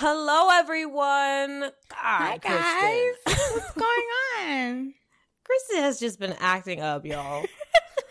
[0.00, 1.72] Hello, everyone.
[1.92, 3.14] Hi guys,
[3.52, 4.06] what's going
[4.46, 4.94] on?
[5.44, 7.44] Kristen has just been acting up, y'all.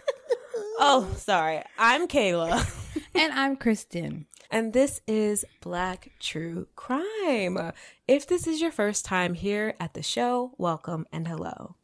[0.80, 1.63] oh, sorry.
[1.77, 2.66] I'm Kayla,
[3.16, 4.26] And I'm Kristen.
[4.52, 7.72] and this is Black True Crime.
[8.05, 11.76] If this is your first time here at the show, welcome and hello.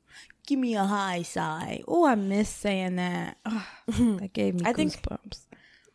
[0.45, 1.81] Give me a high sigh.
[1.87, 3.37] Oh, I miss saying that.
[3.87, 5.45] That gave me I think- goosebumps.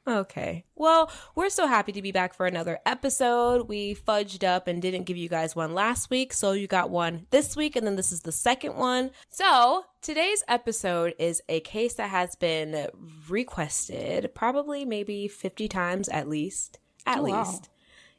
[0.09, 0.65] Okay.
[0.75, 3.69] Well, we're so happy to be back for another episode.
[3.69, 7.27] We fudged up and didn't give you guys one last week, so you got one
[7.31, 9.11] this week, and then this is the second one.
[9.29, 12.89] So, today's episode is a case that has been
[13.29, 16.79] requested probably maybe 50 times at least.
[17.05, 17.61] At Oh, wow.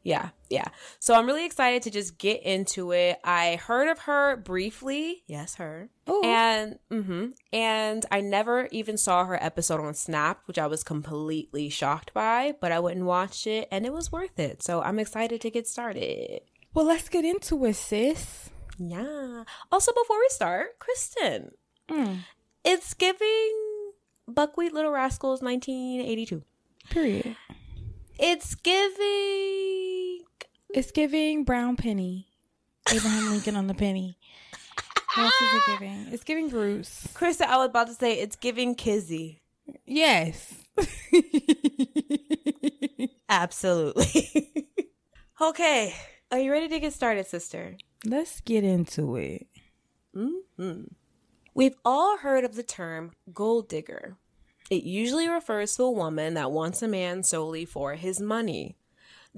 [0.10, 0.24] Least.
[0.50, 0.68] Yeah, yeah.
[1.00, 3.20] So I'm really excited to just get into it.
[3.24, 5.24] I heard of her briefly.
[5.28, 5.90] Yes, her.
[6.10, 6.22] Ooh.
[6.24, 11.70] And hmm and I never even saw her episode on Snap, which I was completely
[11.70, 14.64] shocked by, but I went and watched it and it was worth it.
[14.64, 16.42] So I'm excited to get started.
[16.74, 18.50] Well, let's get into it, sis.
[18.78, 19.44] Yeah.
[19.72, 21.52] Also, before we start, Kristen,
[21.90, 22.20] Mm,
[22.64, 23.54] it's giving
[24.28, 26.44] Buckwheat Little Rascals 1982.
[26.92, 27.36] period.
[28.20, 29.79] It's giving
[30.74, 32.28] It's giving brown penny.
[32.94, 34.18] Abraham Lincoln on the penny.
[35.16, 36.08] What else is it giving?
[36.14, 37.08] It's giving Bruce.
[37.14, 39.42] Krista, I was about to say it's giving Kizzy.
[39.86, 40.54] Yes.
[43.30, 44.70] Absolutely.
[45.42, 45.94] okay.
[46.32, 47.76] Are you ready to get started, sister?
[48.06, 49.48] let's get into it.
[50.14, 50.82] hmm
[51.54, 54.16] We've all heard of the term gold digger.
[54.70, 58.78] It usually refers to a woman that wants a man solely for his money.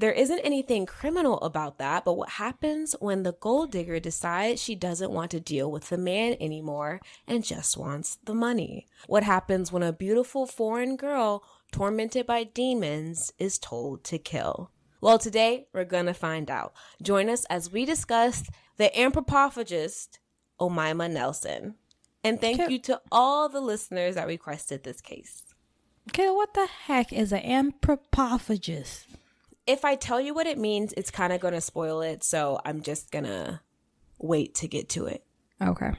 [0.01, 4.73] There isn't anything criminal about that, but what happens when the gold digger decides she
[4.73, 8.88] doesn't want to deal with the man anymore and just wants the money?
[9.06, 14.72] What happens when a beautiful foreign girl, tormented by demons, is told to kill?
[15.01, 16.73] Well, today we're gonna find out.
[17.00, 20.18] Join us as we discuss the anthropophagist
[20.59, 21.75] Omima Nelson.
[22.23, 25.44] And thank you to all the listeners that requested this case.
[26.09, 29.06] Okay, what the heck is an anthropophagist?
[29.71, 32.59] If I tell you what it means, it's kind of going to spoil it, so
[32.65, 33.61] I'm just going to
[34.19, 35.23] wait to get to it.
[35.61, 35.91] Okay.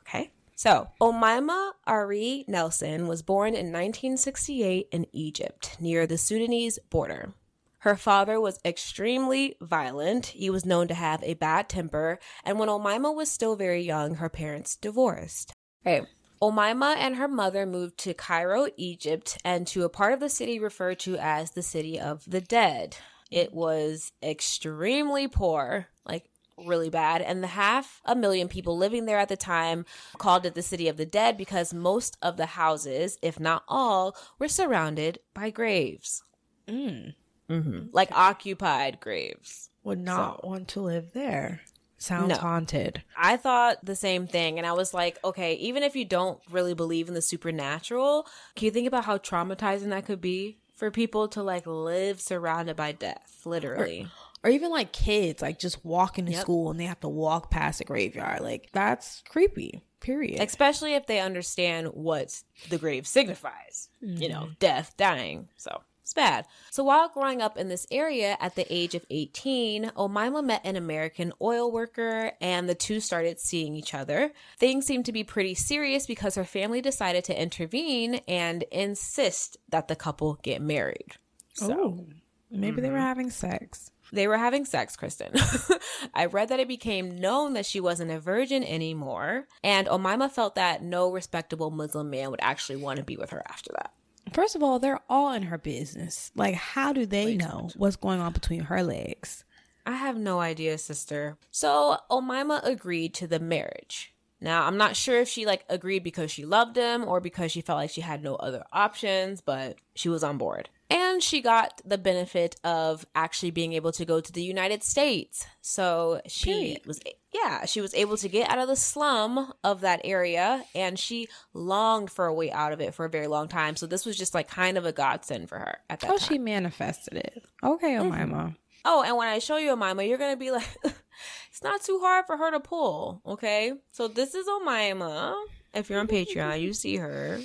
[0.00, 0.30] Okay.
[0.56, 7.34] So, Omaima Ari Nelson was born in 1968 in Egypt, near the Sudanese border.
[7.80, 10.28] Her father was extremely violent.
[10.28, 14.14] He was known to have a bad temper, and when Omaima was still very young,
[14.14, 15.52] her parents divorced.
[15.84, 16.06] Right.
[16.42, 20.58] Omaima and her mother moved to Cairo, Egypt, and to a part of the city
[20.58, 22.96] referred to as the City of the Dead.
[23.30, 26.24] It was extremely poor, like
[26.58, 29.86] really bad, and the half a million people living there at the time
[30.18, 34.16] called it the City of the Dead because most of the houses, if not all,
[34.40, 36.24] were surrounded by graves.
[36.66, 37.14] Mm.
[37.48, 37.86] Mm-hmm.
[37.92, 39.70] Like occupied graves.
[39.84, 41.60] Would not want to live there.
[42.02, 42.34] Sounds No.
[42.36, 43.02] haunted.
[43.16, 44.58] I thought the same thing.
[44.58, 48.26] And I was like, okay, even if you don't really believe in the supernatural,
[48.56, 52.74] can you think about how traumatizing that could be for people to like live surrounded
[52.76, 54.08] by death, literally?
[54.42, 56.40] Or even like kids, like just walking to Yep.
[56.40, 58.40] school and they have to walk past a graveyard.
[58.40, 59.82] Like that's creepy.
[60.00, 60.40] Period.
[60.42, 64.52] Especially if they understand what the grave signifies, you know, mm-hmm.
[64.58, 65.48] death, dying.
[65.56, 66.46] So it's bad.
[66.70, 70.74] So while growing up in this area at the age of 18, Omaima met an
[70.74, 74.32] American oil worker and the two started seeing each other.
[74.58, 79.86] Things seemed to be pretty serious because her family decided to intervene and insist that
[79.86, 81.16] the couple get married.
[81.54, 82.06] So oh,
[82.50, 83.06] maybe they were mm-hmm.
[83.06, 83.92] having sex.
[84.12, 85.32] they were having sex, Kristen.
[86.14, 90.56] I read that it became known that she wasn't a virgin anymore, and Omaima felt
[90.56, 93.92] that no respectable Muslim man would actually want to be with her after that.
[94.34, 96.30] First of all, they're all in her business.
[96.34, 99.44] Like, how do they know what's going on between her legs?
[99.84, 101.36] I have no idea, sister.
[101.50, 104.14] So Omaima agreed to the marriage.
[104.40, 107.60] Now, I'm not sure if she like agreed because she loved him or because she
[107.60, 110.68] felt like she had no other options, but she was on board.
[110.92, 115.46] And she got the benefit of actually being able to go to the United States.
[115.60, 116.86] So she Period.
[116.86, 117.00] was,
[117.32, 121.28] yeah, she was able to get out of the slum of that area and she
[121.54, 123.76] longed for a way out of it for a very long time.
[123.76, 126.28] So this was just like kind of a godsend for her at that Oh, time.
[126.28, 127.42] she manifested it.
[127.62, 128.12] Okay, mm-hmm.
[128.32, 128.56] Omaima.
[128.84, 132.26] Oh, and when I show you Omaima, you're gonna be like, it's not too hard
[132.26, 133.22] for her to pull.
[133.24, 135.34] Okay, so this is Omaima.
[135.72, 137.40] If you're on Patreon, you see her.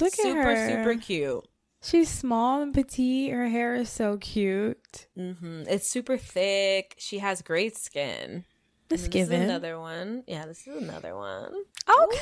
[0.00, 0.68] Look super, at her.
[0.68, 1.44] Super, super cute.
[1.82, 3.32] She's small and petite.
[3.32, 5.06] Her hair is so cute.
[5.18, 5.62] Mm-hmm.
[5.66, 6.94] It's super thick.
[6.98, 8.44] She has great skin.
[8.88, 10.24] This is another one.
[10.26, 11.52] Yeah, this is another one.
[11.88, 12.18] Okay.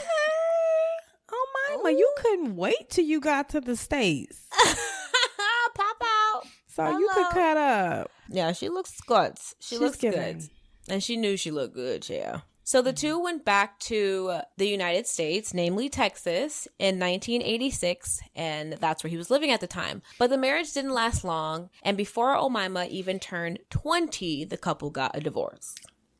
[1.30, 4.46] Oh my, you couldn't wait till you got to the states,
[5.74, 6.42] Pop out.
[6.66, 8.10] so you could cut up.
[8.30, 9.34] Yeah, she looks good.
[9.60, 10.38] She She's looks giving.
[10.38, 10.48] good.
[10.88, 12.40] And she knew she looked good, yeah.
[12.68, 12.96] So the mm-hmm.
[12.96, 19.16] two went back to the United States, namely Texas, in 1986, and that's where he
[19.16, 20.02] was living at the time.
[20.18, 25.16] But the marriage didn't last long, and before Omaima even turned 20, the couple got
[25.16, 25.76] a divorce.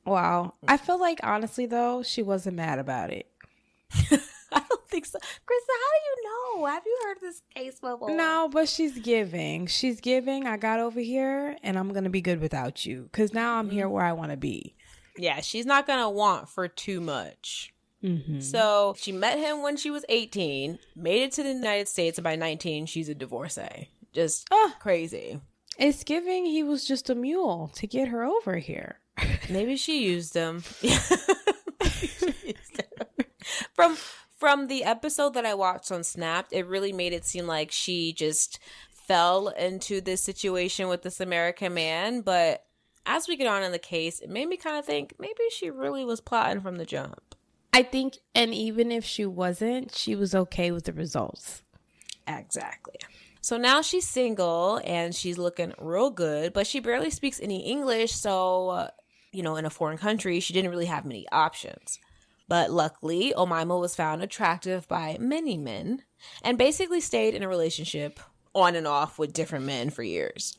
[0.06, 0.55] Wow.
[0.67, 3.31] I feel like honestly though, she wasn't mad about it.
[3.93, 5.19] I don't think so.
[5.19, 6.65] Krista, how do you know?
[6.65, 8.17] Have you heard this case before?
[8.17, 9.67] No, but she's giving.
[9.67, 10.47] She's giving.
[10.47, 13.69] I got over here and I'm going to be good without you cuz now I'm
[13.69, 13.93] here mm-hmm.
[13.93, 14.75] where I want to be.
[15.19, 17.75] Yeah, she's not gonna want for too much.
[18.03, 18.43] Mhm.
[18.43, 22.23] So she met him when she was 18, made it to the United States, and
[22.25, 23.88] by 19, she's a divorcee.
[24.12, 24.76] Just Ah.
[24.81, 25.41] crazy.
[25.79, 29.00] It's giving he was just a mule to get her over here.
[29.50, 30.62] Maybe she used him.
[33.75, 33.97] from
[34.37, 38.12] from the episode that I watched on Snapped, it really made it seem like she
[38.12, 38.61] just
[38.93, 42.21] fell into this situation with this American man.
[42.21, 42.64] But
[43.09, 45.71] as we get on in the case, it made me kind of think maybe she
[45.71, 47.35] really was plotting from the jump.
[47.73, 51.63] I think and even if she wasn't, she was okay with the results.
[52.27, 52.97] Exactly.
[53.41, 58.13] So now she's single and she's looking real good, but she barely speaks any English.
[58.13, 58.91] So, uh,
[59.33, 61.99] you know, in a foreign country, she didn't really have many options.
[62.47, 66.03] But luckily, Omaima was found attractive by many men
[66.43, 68.21] and basically stayed in a relationship
[68.55, 70.59] on and off with different men for years.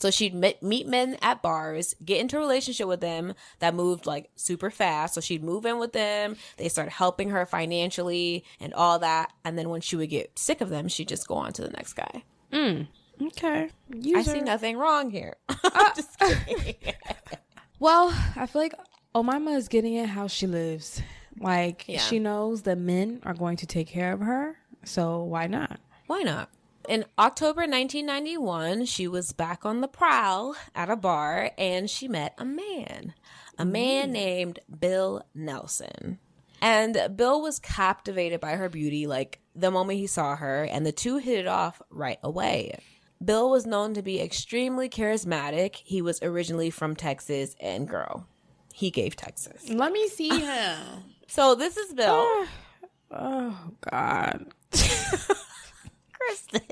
[0.00, 4.06] So she'd meet, meet men at bars, get into a relationship with them that moved
[4.06, 5.14] like super fast.
[5.14, 6.36] So she'd move in with them.
[6.56, 9.32] They started helping her financially and all that.
[9.44, 11.70] And then when she would get sick of them, she'd just go on to the
[11.70, 12.24] next guy.
[12.52, 12.88] Mm.
[13.22, 13.70] Okay.
[14.16, 15.36] I see nothing wrong here.
[15.64, 16.74] I'm just kidding.
[17.78, 18.74] Well, I feel like
[19.14, 21.00] Omaima is getting it how she lives.
[21.38, 21.98] Like Yeah.
[22.00, 25.80] she knows that men are going to take care of her, so why not?
[26.06, 26.50] Why not?
[26.88, 32.34] In October 1991, she was back on the prowl at a bar and she met
[32.38, 33.14] a man,
[33.58, 36.18] a man named Bill Nelson.
[36.62, 40.92] And Bill was captivated by her beauty like the moment he saw her, and the
[40.92, 42.78] two hit it off right away.
[43.22, 45.76] Bill was known to be extremely charismatic.
[45.84, 48.26] He was originally from Texas, and girl,
[48.72, 49.68] he gave Texas.
[49.70, 50.78] Let me see him.
[51.28, 52.08] So this is Bill.
[52.12, 52.48] oh,
[53.10, 53.58] oh
[53.90, 54.46] God.
[56.20, 56.62] Kristen.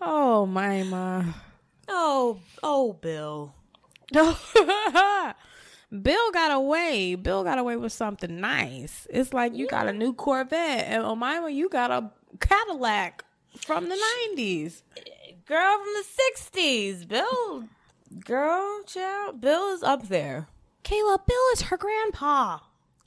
[0.00, 1.34] Oh Mima.
[1.88, 3.54] Oh, oh, Bill.
[6.02, 7.14] Bill got away.
[7.16, 9.06] Bill got away with something nice.
[9.10, 12.10] It's like you got a new Corvette, and Omaima, you got a
[12.40, 13.24] Cadillac
[13.56, 13.96] from the
[14.26, 14.82] nineties.
[15.46, 16.04] girl from the
[16.40, 17.64] 60s bill
[18.24, 20.48] girl child bill is up there
[20.84, 22.58] Kayla, Bill is her grandpa.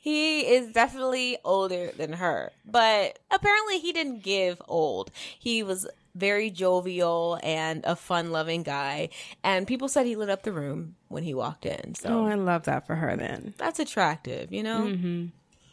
[0.00, 5.10] he is definitely older than her but apparently he didn't give old.
[5.38, 9.10] He was very jovial and a fun loving guy
[9.44, 12.08] and people said he lit up the room when he walked in so.
[12.08, 13.16] Oh, I love that for her.
[13.16, 13.54] Then.
[13.58, 14.82] That's attractive you know?
[14.82, 15.26] Mm-hmm.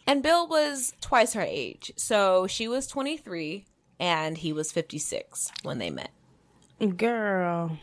[0.05, 3.65] And bill was twice her age so she was 23
[3.99, 6.11] and he was 56 when they met.
[6.97, 7.79] Girl.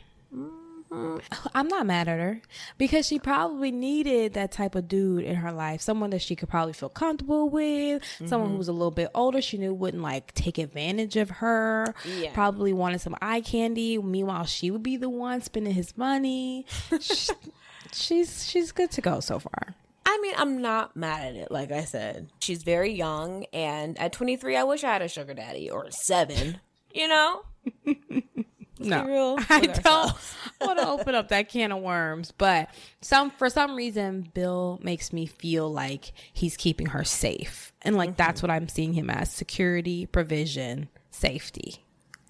[0.95, 1.21] Um,
[1.55, 2.41] I'm not mad at her
[2.79, 5.81] because she probably needed that type of dude in her life.
[5.81, 8.03] Someone that she could probably feel comfortable with.
[8.27, 8.53] Someone mm-hmm.
[8.53, 9.41] who was a little bit older.
[9.41, 11.95] She knew wouldn't like take advantage of her.
[12.05, 12.33] Yeah.
[12.33, 13.99] Probably wanted some eye candy.
[13.99, 16.67] Meanwhile, she would be the one spending his money.
[17.01, 17.31] Sh-
[17.93, 19.75] she's she's good to go so far.
[20.07, 21.51] I mean, I'm not mad at it.
[21.51, 25.35] Like I said, she's very young, and at 23, I wish I had a sugar
[25.35, 26.61] daddy or seven.
[26.93, 27.43] You know,
[28.79, 30.15] No, real I don't
[30.61, 32.33] want to open up that can of worms.
[32.33, 37.97] But some for some reason, Bill makes me feel like he's keeping her safe, and
[37.97, 38.49] like that's mm-hmm.
[38.49, 41.85] what I'm seeing him as: security, provision, safety.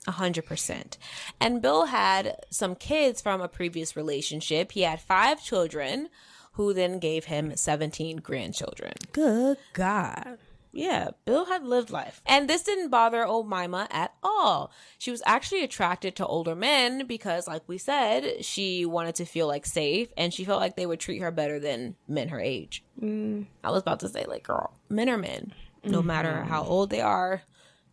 [0.06, 0.98] a hundred percent.
[1.40, 4.72] And Bill had some kids from a previous relationship.
[4.72, 6.08] He had five children,
[6.54, 8.92] who then gave him 17 grandchildren.
[9.12, 10.38] Good God.
[10.74, 12.20] Yeah, Bill had lived life.
[12.26, 14.72] And this didn't bother old Mima at all.
[14.98, 19.46] She was actually attracted to older men because, like we said, she wanted to feel
[19.46, 22.82] like safe and she felt like they would treat her better than men her age.
[23.00, 23.46] Mm.
[23.62, 25.54] I was about to say, like, girl, men are men.
[25.84, 26.08] No mm-hmm.
[26.08, 27.42] matter how old they are,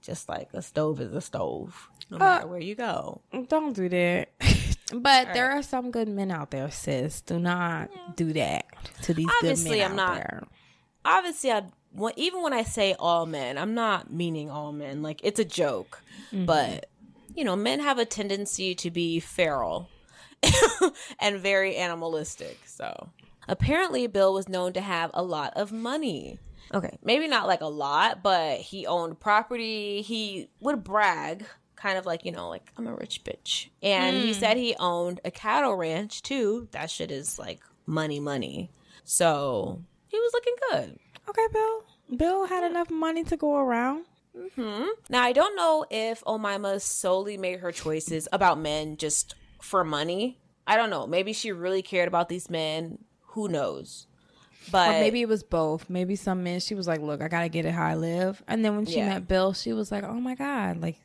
[0.01, 3.21] just like a stove is a stove, no uh, matter where you go.
[3.47, 4.29] Don't do that.
[4.93, 7.21] but there are some good men out there, sis.
[7.21, 8.65] Do not do that
[9.03, 10.43] to these Obviously, good men I'm out not- there.
[11.05, 15.01] obviously I when, even when I say all men, I'm not meaning all men.
[15.01, 16.45] Like it's a joke, mm-hmm.
[16.45, 16.87] but
[17.35, 19.89] you know, men have a tendency to be feral
[21.19, 22.59] and very animalistic.
[22.65, 23.09] So
[23.47, 26.39] apparently, Bill was known to have a lot of money.
[26.73, 30.01] Okay, maybe not like a lot, but he owned property.
[30.01, 31.45] He would brag,
[31.75, 33.67] kind of like you know, like I'm a rich bitch.
[33.83, 34.39] And he hmm.
[34.39, 36.69] said he owned a cattle ranch too.
[36.71, 38.71] That shit is like money, money.
[39.03, 40.99] So he was looking good.
[41.31, 41.83] Okay, Bill.
[42.17, 44.05] Bill had enough money to go around.
[44.37, 44.85] Mm-hmm.
[45.09, 50.37] Now, I don't know if Omaima solely made her choices about men just for money.
[50.67, 51.07] I don't know.
[51.07, 52.99] Maybe she really cared about these men.
[53.27, 54.07] Who knows?
[54.71, 55.89] But Or maybe it was both.
[55.89, 58.43] Maybe some men, she was like, look, I got to get it how I live.
[58.47, 59.07] And then when she Yeah.
[59.09, 60.97] met Bill, she was like, oh my God, like,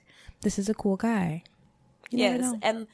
[0.43, 1.45] this is a cool guy.
[2.11, 2.87] You yes, and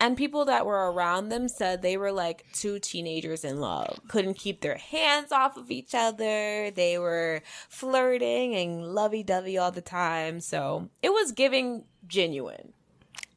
[0.00, 4.00] and people that were around them said they were like two teenagers in love.
[4.08, 6.70] Couldn't keep their hands off of each other.
[6.70, 10.40] They were flirting and lovey-dovey all the time.
[10.40, 12.72] So, it was giving genuine.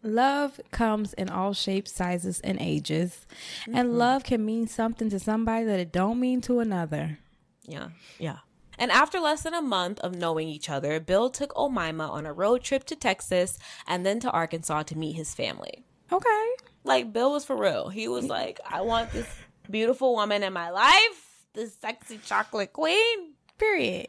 [0.01, 3.25] Love comes in all shapes, sizes, and ages.
[3.61, 3.75] Mm-hmm.
[3.75, 7.19] And love can mean something to somebody that it don't mean to another.
[7.63, 7.89] Yeah,
[8.19, 8.39] yeah.
[8.77, 12.33] And after less than a month of knowing each other, Bill took Omaima on a
[12.33, 15.85] road trip to Texas and then to Arkansas to meet his family.
[16.13, 16.45] Okay.
[16.83, 17.89] Like, Bill was for real.
[17.89, 19.27] He was like, I want this
[19.69, 23.33] beautiful woman in my life, this sexy chocolate queen.
[23.57, 24.07] Period.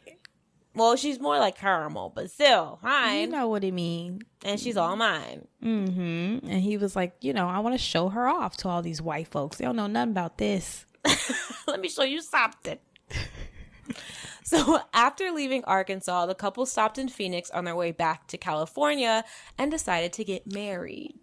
[0.75, 4.23] Well, she's more like caramel, but still, You know what it mean.
[4.43, 5.47] and she's all mine.
[5.63, 6.49] Mm-hmm.
[6.49, 9.01] And he was like, you know, I want to show her off to all these
[9.01, 9.57] white folks.
[9.57, 10.85] They don't know nothing about this.
[11.67, 12.77] Let me show you something.
[14.43, 19.23] so, after leaving Arkansas, the couple stopped in Phoenix on their way back to California
[19.57, 21.13] and decided to get married.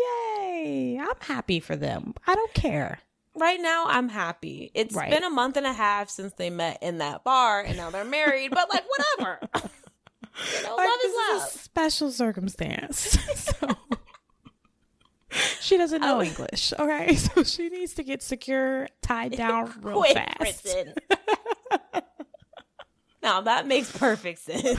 [0.00, 0.98] Yay.
[1.00, 2.14] I'm happy for them.
[2.26, 2.98] I don't care.
[3.34, 4.70] Right now, I'm happy.
[4.74, 5.10] It's Right.
[5.10, 8.04] been a month and a half since they met in that bar, and now they're
[8.04, 8.50] married.
[8.50, 8.84] but like,
[9.18, 9.38] whatever.
[9.54, 11.42] you know, Like, love is is love.
[11.42, 12.98] a special circumstance.
[13.36, 13.68] so
[15.60, 16.22] she doesn't know Oh.
[16.22, 16.72] English.
[16.78, 17.14] Okay.
[17.16, 20.68] So she needs to get secure, tied down real Quick, fast.
[23.22, 24.78] Now that makes perfect sense.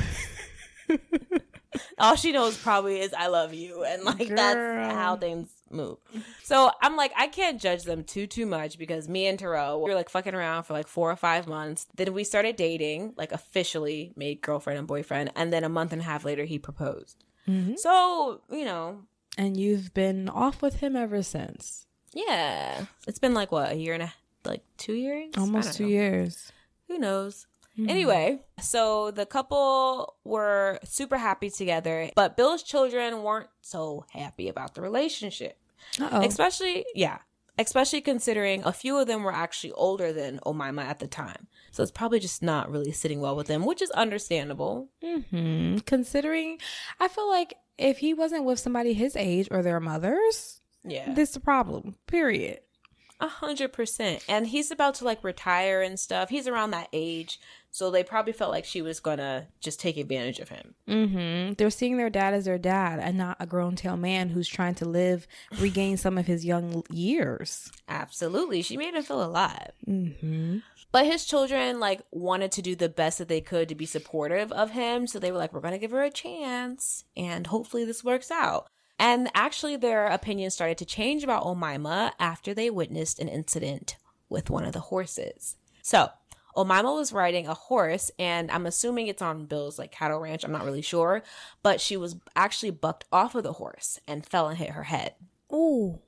[1.99, 4.35] All she knows probably is "I love you," and like Girl.
[4.37, 5.97] that's how things move.
[6.43, 9.89] So I'm like, I can't judge them too too much because me and Terrell we
[9.89, 11.87] were like fucking around for like four or five months.
[11.95, 16.01] Then we started dating, like officially made girlfriend and boyfriend, and then a month and
[16.01, 17.23] a half later he proposed.
[17.47, 17.75] Mm-hmm.
[17.77, 19.01] So you know,
[19.37, 21.85] And you've been off with him ever since.
[22.13, 24.13] yeah, it's been like what a year and a
[24.45, 25.89] like two years, Almost two know.
[25.89, 26.51] years.
[26.87, 27.47] who knows
[27.87, 34.75] anyway so the couple were super happy together but bill's children weren't so happy about
[34.75, 35.57] the relationship
[35.99, 36.21] Uh-oh.
[36.21, 37.17] especially yeah
[37.59, 41.81] especially considering a few of them were actually older than omaima at the time so
[41.81, 46.59] it's probably just not really sitting well with them which is understandable hmm Considering,
[46.99, 51.31] I feel like if he wasn't with somebody his age or their mothers, yeah this
[51.31, 51.95] is a problem.
[52.07, 52.59] Period.
[53.19, 54.23] A hundred percent.
[54.27, 56.29] And he's about to like retire and stuff.
[56.29, 57.39] He's around that age.
[57.73, 60.75] So they probably felt like she was gonna just take advantage of him.
[60.87, 61.53] Mm-hmm.
[61.53, 64.75] They're seeing their dad as their dad and not a grown tail man who's trying
[64.75, 65.27] to live,
[65.59, 67.71] regain some of his young years.
[67.89, 68.61] Absolutely.
[68.61, 69.71] She made him feel alive.
[69.87, 70.59] Mm-hmm.
[70.91, 74.51] But his children like wanted to do the best that they could to be supportive
[74.51, 75.07] of him.
[75.07, 78.67] So they were like, we're to give her a chance and hopefully this works out.
[78.99, 83.97] And actually, their opinions started to change about Omaima after they witnessed an incident
[84.29, 85.57] with one of the horses.
[85.81, 86.11] So,
[86.55, 90.43] Omaima was riding a horse, and I'm assuming it's on Bill's like cattle ranch.
[90.43, 91.23] I'm not really sure,
[91.61, 95.15] but she was actually bucked off of the horse and fell and hit her head.
[95.51, 95.99] Ooh.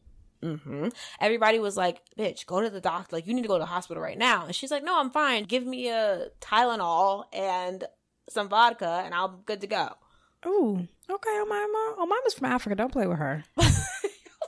[0.42, 3.16] hmm Everybody was like, "Bitch, go to the doctor.
[3.16, 5.10] Like, you need to go to the hospital right now." And she's like, "No, I'm
[5.12, 5.44] fine.
[5.46, 7.84] Give me a Tylenol and
[8.30, 9.90] some vodka, and I'm good to go."
[10.46, 10.88] Ooh.
[11.10, 11.98] Okay, Omima.
[11.98, 12.76] Omima's from Africa.
[12.76, 13.44] Don't play with her.
[13.58, 13.88] I was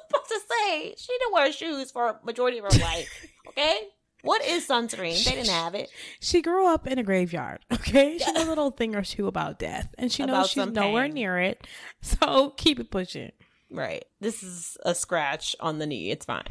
[0.09, 3.09] about to say she didn't wear shoes for a majority of her life.
[3.47, 3.87] Okay,
[4.27, 5.23] what is sunscreen?
[5.25, 5.89] They didn't have it.
[6.19, 7.59] She grew up in a graveyard.
[7.71, 10.63] Okay, she knows a little thing or two about death, and she knows About she's
[10.63, 11.13] some nowhere pain.
[11.13, 11.65] near it.
[12.01, 13.31] So keep it pushing.
[13.71, 14.05] Right.
[14.21, 16.11] This is a scratch on the knee.
[16.11, 16.43] It's fine.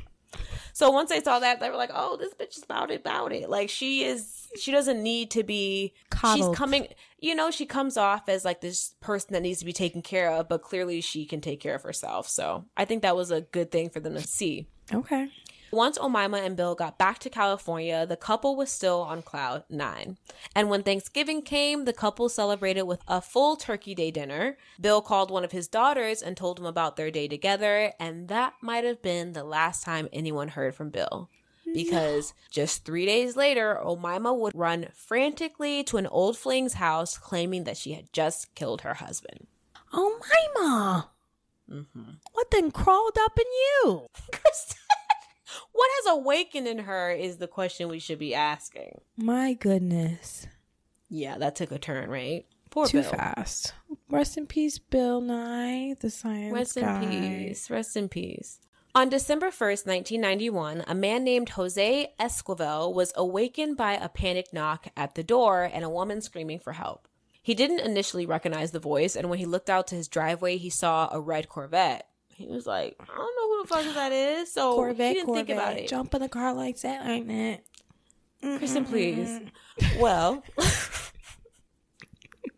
[0.74, 3.32] So once they saw that, they were like, "Oh, this bitch is about it, about
[3.32, 4.48] it." Like she is.
[4.60, 6.50] She doesn't need to be coddled.
[6.50, 9.72] she's coming you know she comes off as like this person that needs to be
[9.72, 13.16] taken care of but clearly she can take care of herself so i think that
[13.16, 15.28] was a good thing for them to see Okay.
[15.76, 20.16] Once Omima and Bill got back to California, the couple was still on cloud nine.
[20.54, 24.56] And when Thanksgiving came, the couple celebrated with a full turkey day dinner.
[24.80, 28.54] Bill called one of his daughters and told him about their day together, and that
[28.60, 31.28] might have been the last time anyone heard from Bill.
[31.72, 37.64] Because just three days later, Omima would run frantically to an old fling's house claiming
[37.64, 39.46] that she had just killed her husband.
[39.92, 41.02] Oh, my ma.
[42.32, 44.06] What then crawled up in you?
[45.72, 49.00] What has awakened in her is the question we should be asking.
[49.16, 50.46] My goodness.
[51.08, 52.46] Yeah, that took a turn, right?
[52.70, 53.10] Poor Too Bill.
[53.10, 53.74] fast.
[54.10, 57.02] Rest in peace, Bill Nye, the science Rest guy.
[57.02, 57.08] in
[57.48, 57.70] peace.
[57.70, 58.60] Rest in peace.
[58.94, 64.88] On December 1st, 1991, a man named Jose Esquivel was awakened by a panic knock
[64.96, 67.06] at the door and a woman screaming for help.
[67.42, 70.70] He didn't initially recognize the voice, and when he looked out to his driveway, he
[70.70, 72.08] saw a red Corvette.
[72.36, 74.52] He was like, I don't know who the fuck that is.
[74.52, 75.46] So Corvette, he didn't Corvette.
[75.46, 75.88] think about it.
[75.88, 77.62] Jump in the car like that, like that.
[78.58, 79.40] Kristen, please.
[79.98, 80.44] Well,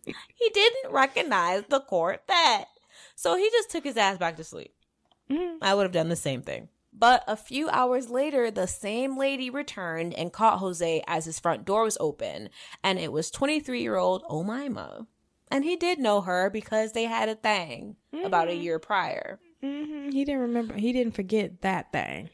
[0.05, 2.69] he didn't recognize the court Corvette.
[3.15, 4.75] So he just took his ass back to sleep.
[5.31, 5.59] Mm-hmm.
[5.63, 6.69] I would have done the same thing.
[6.93, 11.65] But a few hours later, the same lady returned and caught Jose as his front
[11.65, 12.51] door was open,
[12.83, 15.07] and it was 23 year old Omima.
[15.51, 18.63] And he did know her because they had a thing about a mm-hmm.
[18.63, 19.39] year prior.
[19.63, 20.75] Hmm He didn't remember.
[20.75, 22.31] He didn't forget that thing.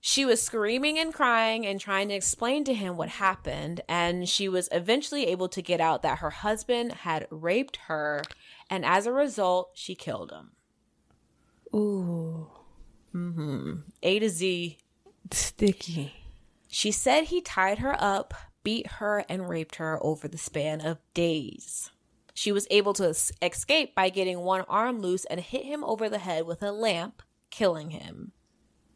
[0.00, 4.48] She was screaming and crying and trying to explain to him what happened, and she
[4.48, 8.22] was eventually able to get out that her husband had raped her,
[8.68, 10.50] and as a result, she killed him.
[11.72, 12.50] Ooh,
[13.14, 14.78] mhm A to Z.
[15.30, 16.14] sticky.
[16.66, 18.34] She said he tied her up,
[18.64, 21.90] beat her, and raped her over the span of days.
[22.34, 26.18] She was able to escape by getting one arm loose and hit him over the
[26.18, 28.32] head with a lamp, killing him.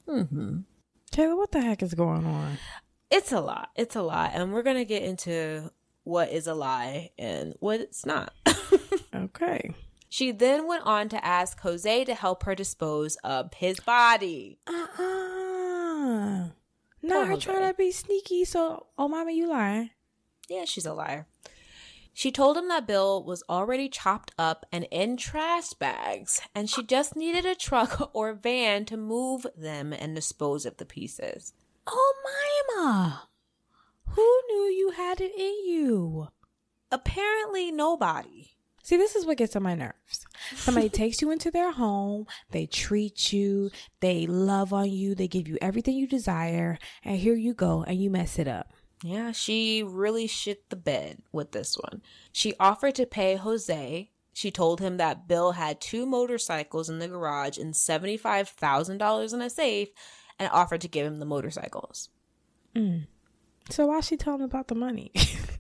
[0.09, 0.61] Mm-hmm.
[1.11, 2.59] Taylor, what the heck is going on?
[3.11, 3.71] It's a lot.
[3.77, 4.31] It's a lot.
[4.35, 5.71] And we're going to get into
[6.05, 8.33] what is a lie and what it's not.
[9.17, 9.71] Okay.
[10.09, 14.59] She then went on to ask Jose to help her dispose of his body.
[14.67, 16.49] Uh-uh.
[17.03, 19.91] Not her trying to be sneaky, so, oh, mama, you lying.
[20.49, 21.27] Yeah, she's a liar.
[22.17, 26.83] She told him that Bill was already chopped up and in trash bags, and she
[26.83, 31.53] just needed a truck or van to move them and dispose of the pieces.
[31.87, 32.15] Oh,
[32.75, 33.29] mama.
[34.13, 36.29] Who knew you had it in you?
[36.91, 38.53] Apparently, nobody.
[38.83, 40.27] See, this is what gets on my nerves.
[40.55, 45.49] Somebody takes you into their home, they treat you, they love on you, they give
[45.49, 48.73] you everything you desire, and here you go and you mess it up.
[49.03, 52.03] Yeah, she really shit the bed with this one.
[52.33, 54.11] She offered to pay Jose.
[54.33, 59.51] She told him that Bill had two motorcycles in the garage and $75,000 in a
[59.51, 59.89] safe
[60.39, 62.11] and offered to give him the motorcycles.
[62.75, 63.07] Mm.
[63.71, 65.13] So why she telling him about the money?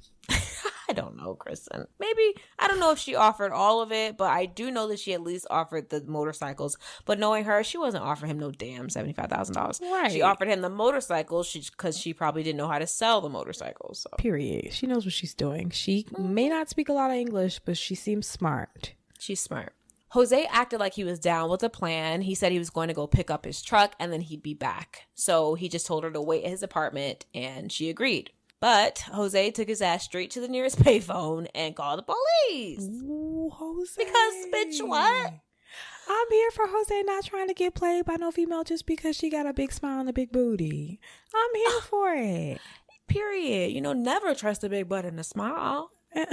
[0.88, 1.86] I don't know, Kristen.
[1.98, 5.00] Maybe, I don't know if she offered all of it, but I do know that
[5.00, 6.78] she at least offered the motorcycles.
[7.04, 9.80] But knowing her, she wasn't offering him no damn $75,000.
[9.80, 10.12] Right.
[10.12, 14.00] She offered him the motorcycles because she probably didn't know how to sell the motorcycles.
[14.00, 14.10] So.
[14.18, 14.72] Period.
[14.72, 15.70] She knows what she's doing.
[15.70, 16.34] She mm-hmm.
[16.34, 18.94] may not speak a lot of English, but she seems smart.
[19.18, 19.72] She's smart.
[20.10, 22.22] Jose acted like he was down with the plan.
[22.22, 24.54] He said he was going to go pick up his truck and then he'd be
[24.54, 25.08] back.
[25.14, 28.30] So he just told her to wait at his apartment and she agreed.
[28.60, 32.14] But Jose took his ass straight to the nearest payphone and called the
[32.50, 32.80] police.
[32.80, 33.92] Ooh, Jose.
[33.96, 35.32] Because, bitch, what?
[36.08, 39.28] I'm here for Jose not trying to get played by no female just because she
[39.28, 41.00] got a big smile and a big booty.
[41.34, 42.60] I'm here for it.
[43.08, 43.72] Period.
[43.72, 45.90] You know, never trust a big butt and a smile.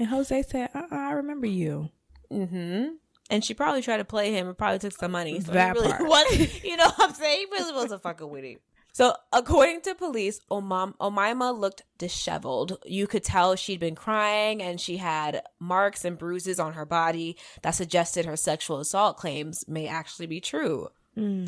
[0.00, 1.88] And Jose said, uh-uh, I remember you.
[2.32, 2.90] Mm-hmm.
[3.30, 5.40] And she probably tried to play him and probably took some money.
[5.40, 6.08] So That he really part.
[6.08, 7.38] was, you know what I'm saying?
[7.40, 8.58] He really wasn't fucking with him.
[8.98, 12.78] So, according to police, Omam- Omima looked disheveled.
[12.84, 17.36] You could tell she'd been crying and she had marks and bruises on her body
[17.62, 20.88] that suggested her sexual assault claims may actually be true.
[21.14, 21.46] Hmm.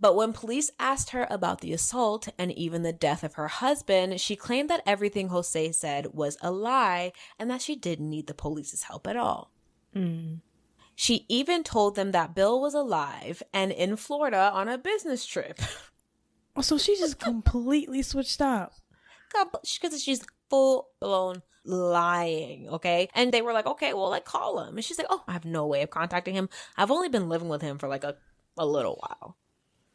[0.00, 4.20] But when police asked her about the assault and even the death of her husband,
[4.20, 8.34] she claimed that everything Jose said was a lie and that she didn't need the
[8.34, 9.52] police's help at all.
[9.92, 10.38] Hmm.
[10.96, 15.60] She even told them that Bill was alive and in Florida on a business trip.
[16.60, 18.72] So she just completely switched up.
[19.32, 23.08] Because she's full blown lying, okay?
[23.14, 24.76] And they were like, okay, well, like, call him.
[24.76, 26.48] And she's like, oh, I have no way of contacting him.
[26.76, 28.16] I've only been living with him for like a,
[28.58, 29.36] a little while.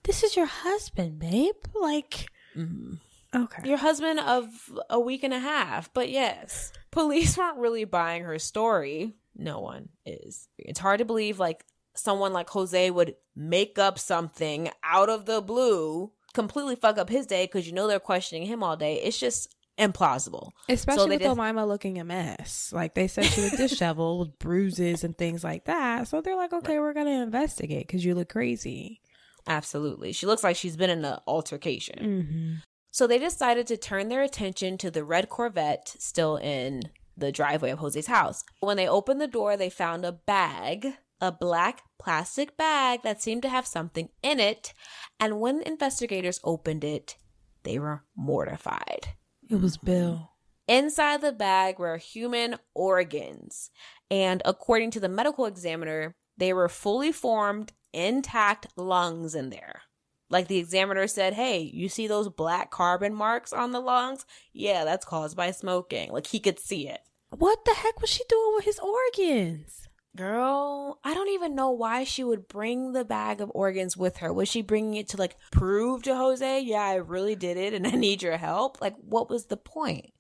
[0.04, 1.56] This is your husband, babe.
[1.74, 2.96] Like, mm-hmm.
[3.36, 3.68] Okay.
[3.68, 4.48] your husband of
[4.89, 5.94] a week and a half.
[5.94, 9.15] But yes, police weren't really buying her story.
[9.36, 10.48] No one is.
[10.58, 15.41] It's hard to believe like someone like Jose would make up something out of the
[15.41, 19.02] blue, completely fuck up his day because you know they're questioning him all day.
[19.02, 20.52] It's just implausible.
[20.69, 22.71] Especially they with just- Omima looking a mess.
[22.71, 26.08] Like they said she was disheveled with bruises and things like that.
[26.08, 29.02] So they're like, okay, we're going to investigate because you look crazy.
[29.48, 30.12] Absolutely.
[30.12, 32.00] She looks like she's been in an altercation.
[32.00, 32.54] Mm-hmm.
[32.91, 36.84] So they decided to turn their attention to the red Corvette still in
[37.17, 38.43] the driveway of Jose's house.
[38.62, 43.41] When they opened the door, they found a bag, a black plastic bag that seemed
[43.43, 44.73] to have something in it.
[45.19, 47.17] And when investigators opened it,
[47.63, 49.08] they were mortified.
[49.49, 50.32] It was Bill.
[50.67, 53.69] Inside the bag were human organs.
[54.10, 59.84] And according to the medical examiner, they were fully formed, intact lungs in there.
[60.30, 64.25] Like the examiner said, hey, you see those black carbon marks on the lungs?
[64.54, 66.12] Yeah, that's caused by smoking.
[66.12, 67.01] Like he could see it.
[67.30, 69.85] What the heck was she doing with his organs?
[70.15, 74.32] Girl, I don't even know why she would bring the bag of organs with her.
[74.32, 77.86] Was she bringing it to like prove to Jose, yeah, I really did it and
[77.86, 78.80] I need your help?
[78.82, 80.13] Like, what was the point?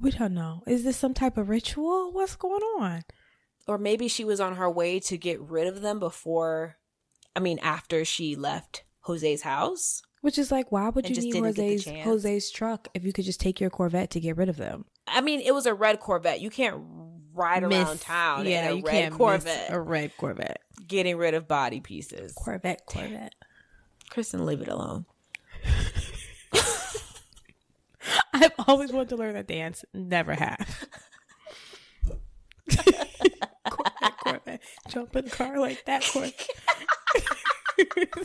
[0.00, 0.62] We don't know.
[0.66, 2.12] Is this some type of ritual?
[2.12, 3.02] What's going on?
[3.66, 6.76] or maybe she was on her way to get rid of them before
[7.36, 11.52] i mean after she left jose's house Which is like, why would you need didn't
[11.52, 12.04] get the Jose's.
[12.04, 14.86] Jose's truck if you could just take your Corvette to get rid of them?
[15.06, 16.82] i mean it was a red corvette you can't
[17.40, 20.60] ride around Miss- town yeah, in a you red can't miss corvette a red Corvette.
[20.86, 23.34] getting rid of body pieces Corvette, Corvette.
[24.10, 25.04] kristen leave it alone
[28.32, 29.84] I've always wanted to learn that dance.
[29.92, 30.86] Never have.
[33.68, 34.62] Corvette, Corvette.
[34.88, 36.48] Jump in the car like that, Corvette.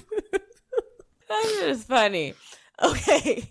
[1.27, 2.33] That's just funny.
[2.83, 3.49] Okay.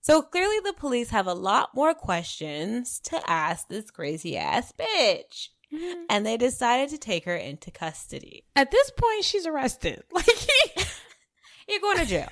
[0.00, 5.48] So clearly the police have a lot more questions to ask this crazy ass bitch.
[5.72, 6.02] Mm-hmm.
[6.08, 8.44] And they decided to take her into custody.
[8.56, 10.02] At this point, she's arrested.
[10.12, 10.26] Like,
[11.68, 12.28] You're going to jail.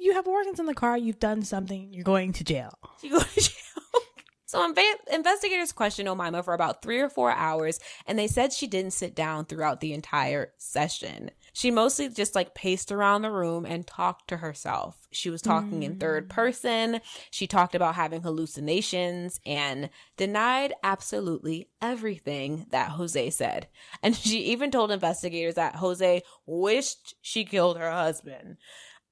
[0.00, 0.98] you have organs in the car.
[0.98, 1.92] You've done something.
[1.92, 2.76] You're going to jail.
[3.02, 3.52] You go to jail.
[4.44, 8.66] So inve- investigators questioned Omima for about three or four hours, and they said she
[8.66, 11.30] didn't sit down throughout the entire session.
[11.52, 14.96] She mostly just like paced around the room and talked to herself.
[15.10, 16.30] She was talking in third mm.
[16.30, 17.00] person.
[17.30, 23.68] She talked about having hallucinations and denied absolutely everything that Jose said.
[24.02, 28.56] And she even told investigators that Jose wished she killed her husband,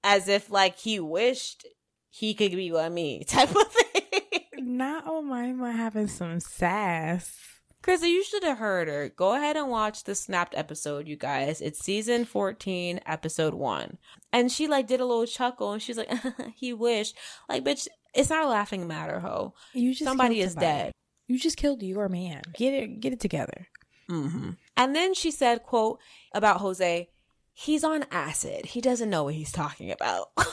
[0.02, 1.66] as if like he wished
[2.08, 4.40] he could be with me type of thing.
[4.58, 7.59] Not Omima having some sass.
[7.82, 9.08] Krista, you should have heard her.
[9.08, 11.60] Go ahead and watch the snapped episode, you guys.
[11.62, 13.96] It's season 14, episode 1.
[14.32, 16.10] And she like did a little chuckle and she's like,
[16.54, 17.16] he wished.
[17.48, 19.54] Like, bitch, it's not a laughing matter, ho.
[19.72, 20.66] You just Somebody is somebody.
[20.66, 20.92] dead.
[21.26, 22.42] You just killed your man.
[22.54, 23.00] Get it.
[23.00, 23.68] Get it together.
[24.08, 26.00] hmm And then she said, quote,
[26.34, 27.08] about Jose,
[27.54, 28.66] he's on acid.
[28.66, 30.28] He doesn't know what he's talking about.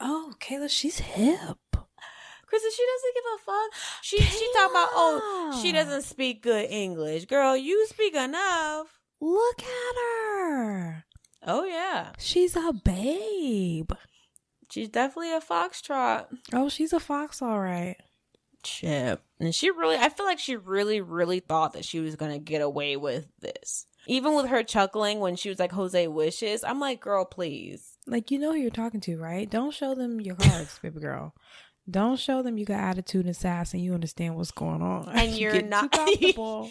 [0.00, 1.56] Oh, Kayla, she's hip.
[2.54, 3.72] Krista, she doesn't give a fuck.
[4.02, 7.24] She she talking about, oh, she doesn't speak good English.
[7.26, 9.00] Girl, you speak enough.
[9.20, 11.04] Look at her.
[11.46, 12.12] Oh, yeah.
[12.18, 13.92] She's a babe.
[14.70, 16.26] She's definitely a foxtrot.
[16.52, 17.96] Oh, she's a fox, all right.
[18.62, 19.22] Chip.
[19.40, 22.38] And she really, I feel like she really, really thought that she was going to
[22.38, 23.86] get away with this.
[24.06, 27.98] Even with her chuckling when she was like, Jose wishes, I'm like, girl, please.
[28.06, 29.48] Like you know who you're talking to, right?
[29.48, 31.34] Don't show them your cards, baby girl.
[31.90, 35.08] Don't show them you got attitude and sass and you understand what's going on.
[35.10, 36.70] And You you're get not- too comfortable.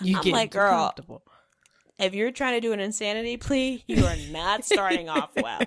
[0.00, 0.70] You I'm get like, girl.
[0.72, 1.22] comfortable.
[1.98, 5.60] If you're trying to do an insanity plea, you are not starting off well.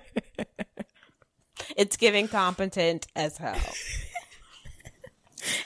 [1.76, 3.58] It's giving competent as hell.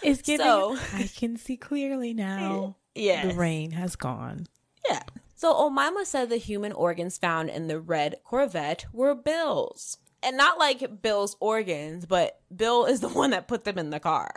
[0.03, 0.45] It's getting.
[0.45, 2.77] So- I can see clearly now.
[2.95, 3.27] Yeah.
[3.27, 4.47] The rain has gone.
[4.89, 5.03] Yeah.
[5.35, 9.97] So Omima said the human organs found in the red Corvette were Bill's.
[10.23, 13.99] And not like Bill's organs, but Bill is the one that put them in the
[13.99, 14.33] car.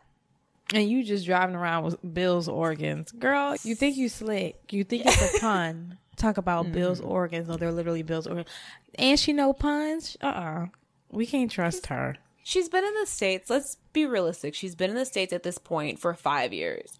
[0.72, 3.12] And you just driving around with Bill's organs.
[3.12, 4.72] Girl, you think you slick.
[4.72, 5.98] You think it's a pun.
[6.16, 6.72] Talk about mm.
[6.72, 7.48] Bill's organs.
[7.48, 8.48] No, they're literally Bill's organs.
[8.94, 10.16] And she know puns?
[10.22, 10.66] Uh-uh.
[11.10, 12.16] We can't trust her.
[12.44, 14.54] She's been in the States, let's be realistic.
[14.54, 16.98] She's been in the States at this point for five years.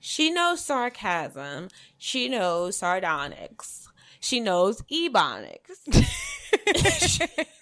[0.00, 1.68] She knows sarcasm.
[1.96, 3.86] She knows sardonics.
[4.18, 5.78] She knows ebonics.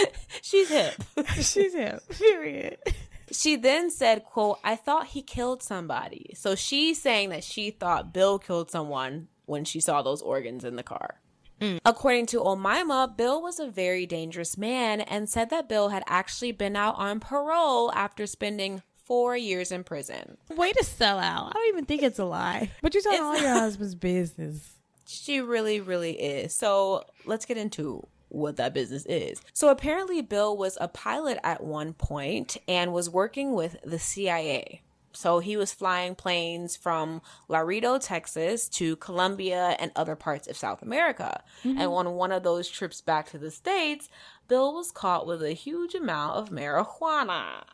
[0.42, 0.94] She's hip.
[1.36, 2.02] She's hip.
[2.08, 2.78] Period.
[3.30, 6.34] She then said, quote, I thought he killed somebody.
[6.36, 10.76] So she's saying that she thought Bill killed someone when she saw those organs in
[10.76, 11.22] the car.
[11.58, 11.78] Mm.
[11.84, 16.52] According to Omima, Bill was a very dangerous man and said that Bill had actually
[16.52, 20.36] been out on parole after spending four years in prison.
[20.50, 21.50] Way to sell out.
[21.50, 22.70] I don't even think it's a lie.
[22.82, 24.74] But you're telling all your husband's business.
[25.06, 26.54] She really, really is.
[26.54, 29.40] So let's get into what that business is.
[29.52, 34.82] So apparently, Bill was a pilot at one point and was working with the CIA.
[35.14, 40.82] So he was flying planes from Laredo, Texas to Colombia and other parts of South
[40.82, 41.42] America.
[41.64, 41.78] Mm-hmm.
[41.78, 44.08] And on one of those trips back to the States,
[44.48, 47.64] Bill was caught with a huge amount of marijuana.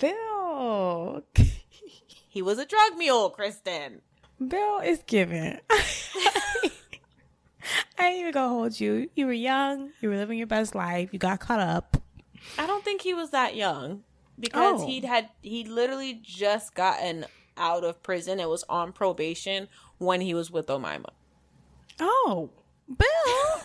[0.00, 1.24] Bill.
[2.28, 4.00] He was a drug mule, Kristen.
[4.44, 5.60] Bill is giving.
[7.98, 9.08] I ain't even gonna hold you.
[9.14, 9.90] You were young.
[10.00, 11.10] You were living your best life.
[11.12, 11.96] You got caught up.
[12.58, 14.02] I don't think he was that young
[14.38, 14.86] because Oh.
[14.86, 17.24] he'd had he literally just gotten
[17.56, 21.10] out of prison and was on probation when he was with Omima.
[22.00, 22.50] Oh,
[22.88, 23.62] Bill.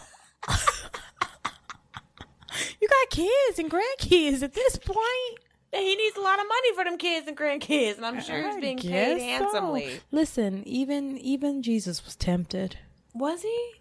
[2.82, 5.40] you got kids and grandkids at this point.
[5.72, 8.58] He needs a lot of money for them kids and grandkids, and I'm sure he's
[8.58, 9.24] being paid so.
[9.24, 10.00] handsomely.
[10.12, 12.78] Listen, even even Jesus was tempted.
[13.14, 13.72] Was he?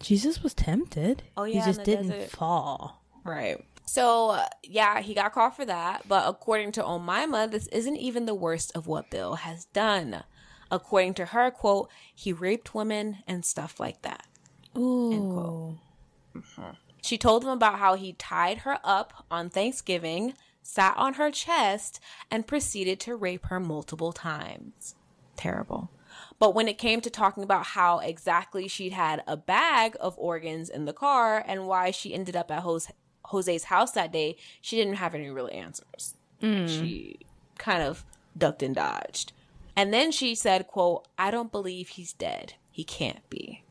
[0.00, 1.22] Jesus was tempted.
[1.36, 2.30] Oh, he yeah, in just didn't desert.
[2.30, 3.02] fall.
[3.24, 3.64] Right.
[3.86, 6.02] So, uh, yeah, he got caught for that.
[6.08, 10.24] But according to Omima, this isn't even the worst of what Bill has done.
[10.70, 14.26] According to her, quote, he raped women and stuff like that.
[14.76, 15.78] Ooh.
[17.02, 22.00] She told him about how he tied her up on Thanksgiving, sat on her chest,
[22.30, 24.96] and proceeded to rape her multiple times.
[25.36, 25.90] Terrible.
[26.38, 30.68] But when it came to talking about how exactly she'd had a bag of organs
[30.68, 32.92] in the car and why she ended up at Jose-
[33.24, 36.14] Jose's house that day, she didn't have any real answers.
[36.42, 36.68] Mm.
[36.68, 37.20] She
[37.58, 38.04] kind of
[38.36, 39.32] ducked and dodged.
[39.74, 42.54] And then she said, quote, I don't believe he's dead.
[42.70, 43.62] He can't be.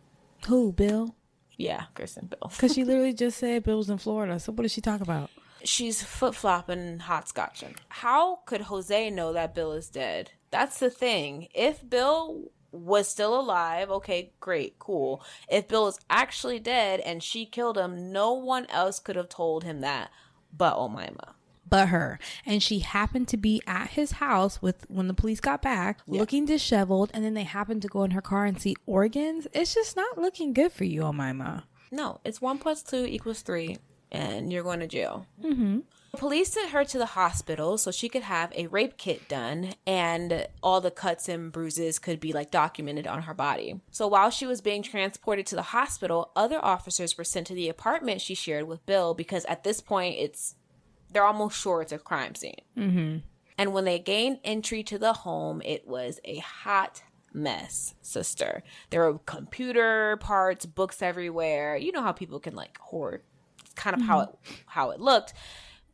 [0.47, 1.15] Who, Bill?
[1.57, 2.49] Yeah, Kristen Bill.
[2.49, 4.39] Because she literally just said Bill was in Florida.
[4.39, 5.29] So what did she talk about?
[5.67, 7.75] she's flip flopping and hopscotching.
[7.89, 10.31] How could Jose know that Bill is dead?
[10.51, 11.47] That's the thing.
[11.53, 15.23] If Bill was still alive, okay, great, cool.
[15.49, 19.63] If Bill is actually dead and she killed him, no one else could have told
[19.63, 20.11] him that
[20.57, 21.33] but Omima.
[21.67, 22.19] But her.
[22.45, 26.45] And she happened to be at his house with when the police got back, looking
[26.45, 29.47] disheveled, and then they happened to go in her car and see organs.
[29.51, 31.63] It's just not looking good for you, Omima.
[31.91, 33.79] No, it's one plus two equals three,
[34.11, 35.25] and you're going to jail.
[35.43, 35.79] Mm-hmm.
[36.15, 40.47] Police sent her to the hospital so she could have a rape kit done, and
[40.61, 43.79] all the cuts and bruises could be like documented on her body.
[43.91, 47.69] So while she was being transported to the hospital, other officers were sent to the
[47.69, 50.55] apartment she shared with Bill because at this point it's
[51.11, 52.61] they're almost sure it's a crime scene.
[52.77, 53.17] Mm-hmm.
[53.57, 58.63] And when they gained entry to the home, it was a hot mess, sister.
[58.89, 61.77] There were computer parts, books everywhere.
[61.77, 63.21] You know how people can like hoard.
[63.63, 64.29] It's kind of how it
[64.65, 65.33] how it looked,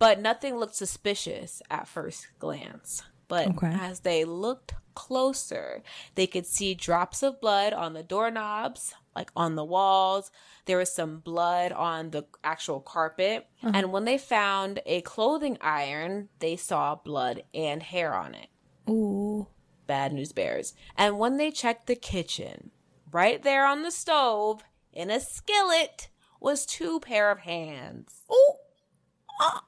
[0.02, 3.04] but nothing looked suspicious at first glance.
[3.28, 3.72] But Okay.
[3.80, 5.84] as they looked closer,
[6.16, 10.32] they could see drops of blood on the doorknobs, like on the walls.
[10.66, 13.48] There was some blood on the actual carpet.
[13.62, 13.74] Uh-huh.
[13.76, 18.48] And when they found a clothing iron, they saw blood and hair on it.
[18.90, 19.46] Ooh.
[19.86, 20.74] Bad news bears.
[20.98, 22.72] And when they checked the kitchen,
[23.12, 26.10] right there on the stove, in a skillet,
[26.40, 28.24] was two pair of hands.
[28.32, 28.54] Ooh.
[29.40, 29.62] Ah.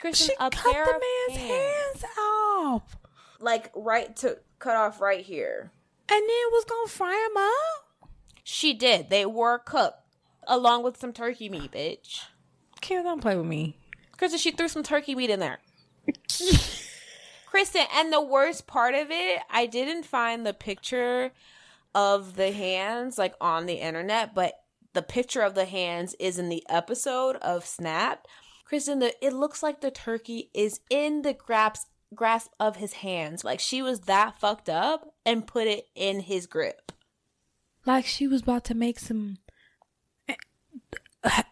[0.00, 2.96] Kristen, She a cut pair the of man's hands off.
[3.38, 5.70] Like right to cut off right here.
[6.10, 8.10] And then was going to fry him up?
[8.42, 9.10] She did.
[9.10, 10.00] They were cooked
[10.48, 12.24] along with some turkey meat, bitch.
[12.80, 13.76] Kim, don't play with me.
[14.16, 15.58] Kristen, she threw some turkey meat in there.
[17.46, 21.32] Kristen, and the worst part of it, I didn't find the picture
[21.94, 24.54] of the hands like on the internet, but
[24.92, 28.26] the picture of the hands is in the episode of Snap.
[28.70, 33.42] Kristen, the, it looks like the turkey is in the grasp grasp of his hands.
[33.42, 36.92] Like she was that fucked up and put it in his grip.
[37.84, 39.38] Like she was about to make some.
[40.28, 40.36] Eh,
[41.24, 41.42] uh,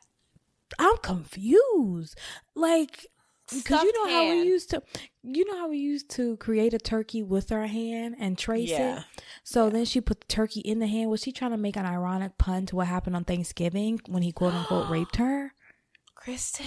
[0.78, 2.16] I'm confused.
[2.54, 3.06] Like,
[3.52, 4.82] because you know how we used to,
[5.24, 8.98] you know how we used to create a turkey with our hand and trace Yeah.
[8.98, 9.04] it.
[9.42, 11.10] So then she put the turkey in the hand.
[11.10, 14.30] Was she trying to make an ironic pun to what happened on Thanksgiving when he
[14.30, 15.52] quote unquote raped her?
[16.18, 16.66] Kristen,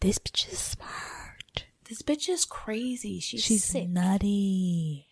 [0.00, 1.66] This bitch is smart.
[1.88, 3.18] this bitch is crazy.
[3.20, 3.88] She's, She's sick.
[3.88, 5.08] nutty.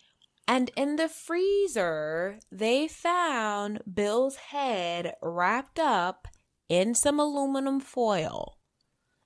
[0.46, 6.28] And in the freezer, they found Bill's head wrapped up
[6.68, 8.58] in some aluminum foil.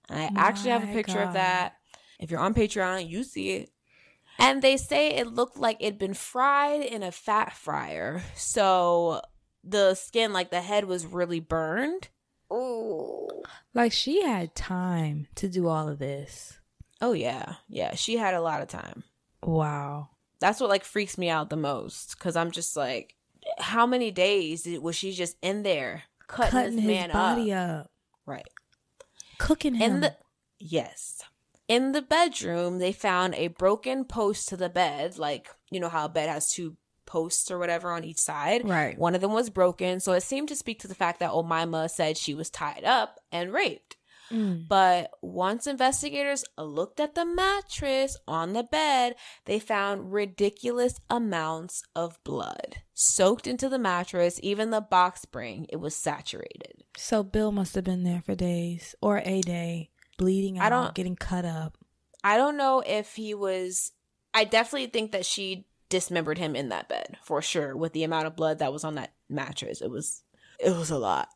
[0.09, 1.74] And I actually have a My picture of that.
[2.18, 3.70] If you're on Patreon, you see it.
[4.38, 8.22] And they say it looked like it'd been fried in a fat fryer.
[8.35, 9.20] So
[9.62, 12.09] the skin, like the head was really burned.
[12.52, 13.28] Ooh.
[13.74, 16.59] Like she had time to do all of this.
[17.00, 17.94] Oh yeah, yeah.
[17.94, 19.04] She had a lot of time.
[19.42, 20.11] Wow.
[20.40, 23.14] That's what like freaks me out the most because I'm just like,
[23.59, 27.52] how many days did, was she just in there cutting, Cutting this his man body
[27.52, 27.80] up?
[27.80, 27.90] up.
[28.26, 28.48] Right.
[29.38, 29.94] Cooking him.
[29.96, 30.16] In the
[30.59, 31.22] yes,
[31.68, 35.18] in the bedroom, they found a broken post to the bed.
[35.18, 38.68] Like you know how a bed has two posts or whatever on each side.
[38.68, 38.98] Right.
[38.98, 41.88] One of them was broken, so it seemed to speak to the fact that Omaima
[41.90, 43.96] said she was tied up and raped.
[44.30, 44.66] Mm.
[44.66, 49.14] But once investigators looked at the mattress on the bed,
[49.44, 54.40] they found ridiculous amounts of blood soaked into the mattress.
[54.42, 56.82] Even the box spring, it was saturated.
[56.96, 60.94] So Bill must have been there for days or a day, bleeding out, I don't-
[60.94, 61.78] getting cut up.
[62.24, 63.92] I don't know if he was.
[64.34, 67.77] I definitely think that she dismembered him in that bed for sure.
[67.77, 70.22] With the amount of blood that was on that mattress, it was
[70.59, 71.29] it was a lot.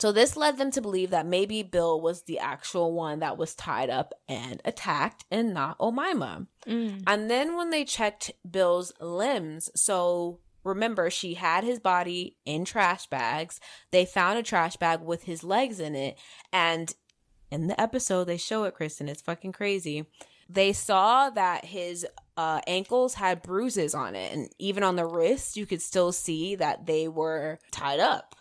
[0.00, 3.56] So this led them to believe that maybe Bill was the actual one that was
[3.56, 6.46] tied up and attacked, and not Omaima.
[6.66, 7.02] Mm.
[7.06, 13.06] And then when they checked Bill's limbs, so remember she had his body in trash
[13.06, 13.58] bags.
[13.90, 16.16] They found a trash bag with his legs in it,
[16.52, 16.94] and
[17.50, 19.08] in the episode they show it, Kristen.
[19.08, 20.06] It's fucking crazy.
[20.48, 22.06] They saw that his
[22.36, 26.54] uh, ankles had bruises on it, and even on the wrist, you could still see
[26.56, 28.34] that they were tied up.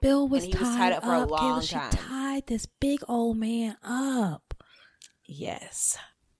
[0.00, 1.90] Bill was he was tied, tied up for a long Kayla, time.
[1.90, 4.54] She tied this big old man up.
[5.26, 5.96] Yes.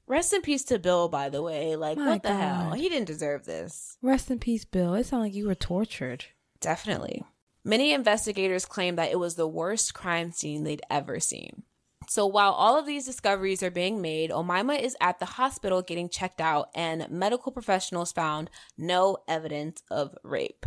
[0.07, 1.77] Rest in peace to Bill, by the way.
[1.77, 2.73] Like, My what the hell?
[2.73, 3.97] He didn't deserve this.
[4.03, 4.95] Rest in peace, Bill.
[4.95, 6.27] It sounded like you were tortured.
[6.61, 7.23] Definitely.
[7.65, 11.63] Many investigators claim that it was the worst crime scene they'd ever seen.
[12.09, 16.09] So while all of these discoveries are being made, Omaima is at the hospital getting
[16.09, 20.67] checked out, and medical professionals found no evidence of rape.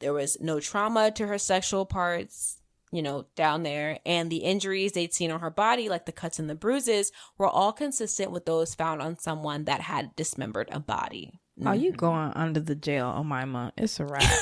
[0.00, 4.92] There was no trauma to her sexual parts, you know, down there, and the injuries
[4.92, 8.44] they'd seen on her body, like the cuts and the bruises, were all consistent with
[8.44, 11.40] those found on someone that had dismembered a body.
[11.64, 11.96] Are you mm-hmm.
[11.96, 13.72] going under the jail, Omaima?
[13.76, 14.22] It's a wrap.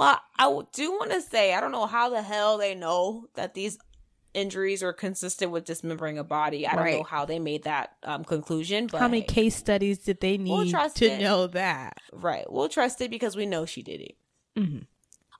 [0.00, 3.52] Well, I do want to say I don't know how the hell they know that
[3.52, 3.76] these
[4.34, 6.66] injuries are consistent with dismembering a body.
[6.66, 10.20] I don't know how they made that um, conclusion, but How many case studies did
[10.20, 11.20] they We'll need trust to it.
[11.20, 11.98] know that?
[12.12, 12.50] right?
[12.50, 14.16] We'll trust it because we know she did it.
[14.56, 14.78] Mm-hmm.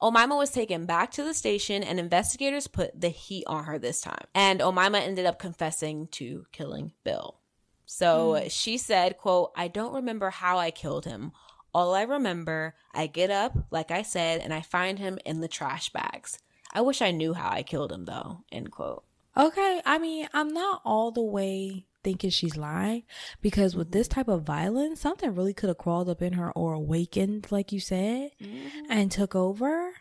[0.03, 4.01] Omaima was taken back to the station, and investigators put the heat on her this
[4.01, 4.25] time.
[4.35, 7.37] And Omaima ended up confessing to killing Bill.
[7.85, 11.33] So she said, "quote I don't remember how I killed him.
[11.75, 15.49] All I remember, I get up, like I said, and I find him in the
[15.49, 16.39] trash bags.
[16.73, 19.05] I wish I knew how I killed him, though." End quote.
[19.37, 23.03] Okay, I mean, I'm not all the way thinking she's lying
[23.41, 24.21] because with this mm-hmm.
[24.21, 27.81] type of violence, something really could have crawled up in her or awakened, like you
[27.81, 28.91] said, mm-hmm.
[28.91, 29.93] and took over.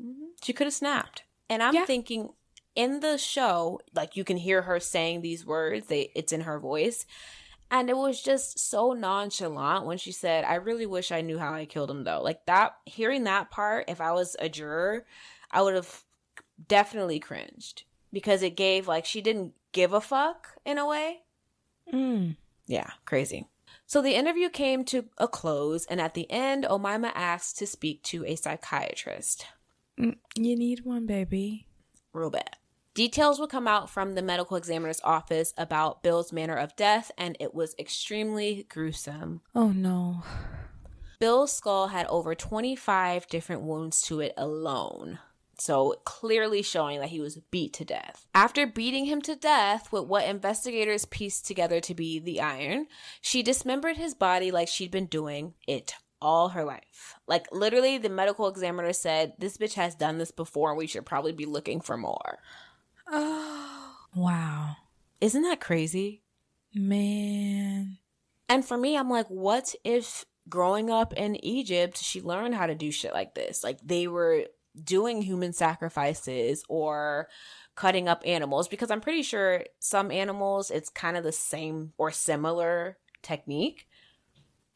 [0.00, 0.26] Mm-hmm.
[0.42, 1.24] She could have snapped.
[1.48, 1.84] And I'm Yeah.
[1.84, 2.30] thinking
[2.74, 6.58] in the show, like you can hear her saying these words, they it's in her
[6.58, 7.04] voice.
[7.72, 11.52] And it was just so nonchalant when she said, I really wish I knew how
[11.52, 12.22] I killed him though.
[12.22, 15.04] Like that hearing that part, if I was a juror,
[15.50, 16.04] I would have
[16.68, 17.84] definitely cringed.
[18.12, 21.20] Because it gave like she didn't give a fuck in a way.
[21.92, 22.36] Mm.
[22.66, 23.46] Yeah, crazy.
[23.86, 28.02] So the interview came to a close, and at the end, Omaima asked to speak
[28.04, 29.46] to a psychiatrist.
[29.98, 31.66] Mm, You need one, baby.
[32.12, 32.56] real bad.
[32.94, 37.36] Details would come out from the medical examiner's office about Bill's manner of death, and
[37.38, 39.42] it was extremely gruesome.
[39.54, 40.24] Oh no.
[41.20, 45.18] Bill's skull had over 25 different wounds to it alone.
[45.60, 48.26] So clearly showing that he was beat to death.
[48.34, 52.86] After beating him to death with what investigators pieced together to be the iron,
[53.20, 55.92] she dismembered his body like she'd been doing it
[56.22, 57.14] all her life.
[57.26, 61.04] Like literally the medical examiner said, this bitch has done this before and we should
[61.04, 62.38] probably be looking for more.
[63.06, 63.66] Oh.
[64.12, 64.74] Wow.
[65.20, 66.22] Isn't that crazy?
[66.74, 67.98] Man.
[68.48, 72.74] And for me, I'm like, what if growing up in Egypt, she learned how to
[72.74, 73.62] do shit like this?
[73.62, 74.46] Like they were
[74.82, 77.28] doing human sacrifices or
[77.74, 82.10] cutting up animals because I'm pretty sure some animals it's kind of the same or
[82.10, 83.88] similar technique.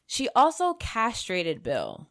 [0.07, 2.07] She also castrated Bill.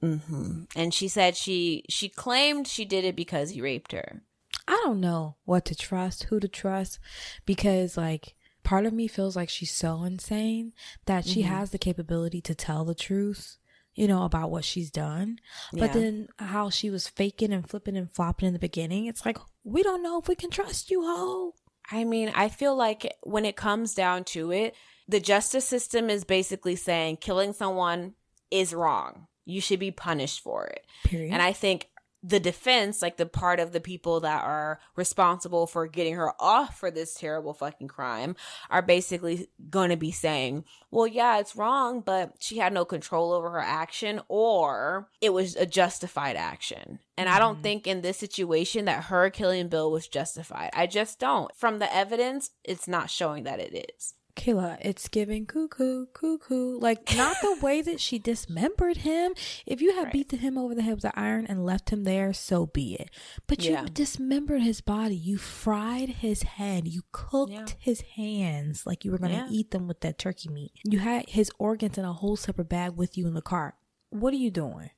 [0.00, 4.22] hmm And she said she she claimed she did it because he raped her.
[4.66, 6.98] I don't know what to trust, who to trust,
[7.44, 10.72] because like part of me feels like she's so insane
[11.04, 13.58] that she has the capability to tell the truth,
[13.94, 15.38] you know, about what she's done.
[15.72, 15.92] But Yeah.
[15.92, 19.82] then how she was faking and flipping and flopping in the beginning, it's like, we
[19.82, 21.54] don't know if we can trust you, ho.
[21.90, 24.74] I mean, I feel like when it comes down to it,
[25.06, 28.14] the justice system is basically saying killing someone
[28.50, 29.26] is wrong.
[29.44, 30.86] You should be punished for it.
[31.04, 31.32] Period.
[31.32, 31.88] And I think
[32.26, 36.80] the defense, like the part of the people that are responsible for getting her off
[36.80, 38.34] for this terrible fucking crime,
[38.70, 43.32] are basically going to be saying, well, yeah, it's wrong, but she had no control
[43.32, 46.98] over her action or it was a justified action.
[47.18, 47.62] And I don't mm-hmm.
[47.62, 50.70] think in this situation that her killing Bill was justified.
[50.72, 51.54] I just don't.
[51.54, 54.14] From the evidence, it's not showing that it is.
[54.36, 56.78] Kayla, it's giving cuckoo, cuckoo.
[56.78, 59.32] Like, not the way that she dismembered him.
[59.64, 60.12] If you had Right.
[60.12, 63.10] beaten him over the head with an iron and left him there, so be it.
[63.46, 63.82] But Yeah.
[63.82, 65.16] you dismembered his body.
[65.16, 66.88] You fried his head.
[66.88, 67.66] You cooked Yeah.
[67.78, 69.48] his hands like you were going to Yeah.
[69.50, 70.72] eat them with that turkey meat.
[70.84, 73.76] You had his organs in a whole separate bag with you in the car.
[74.10, 74.90] What are you doing?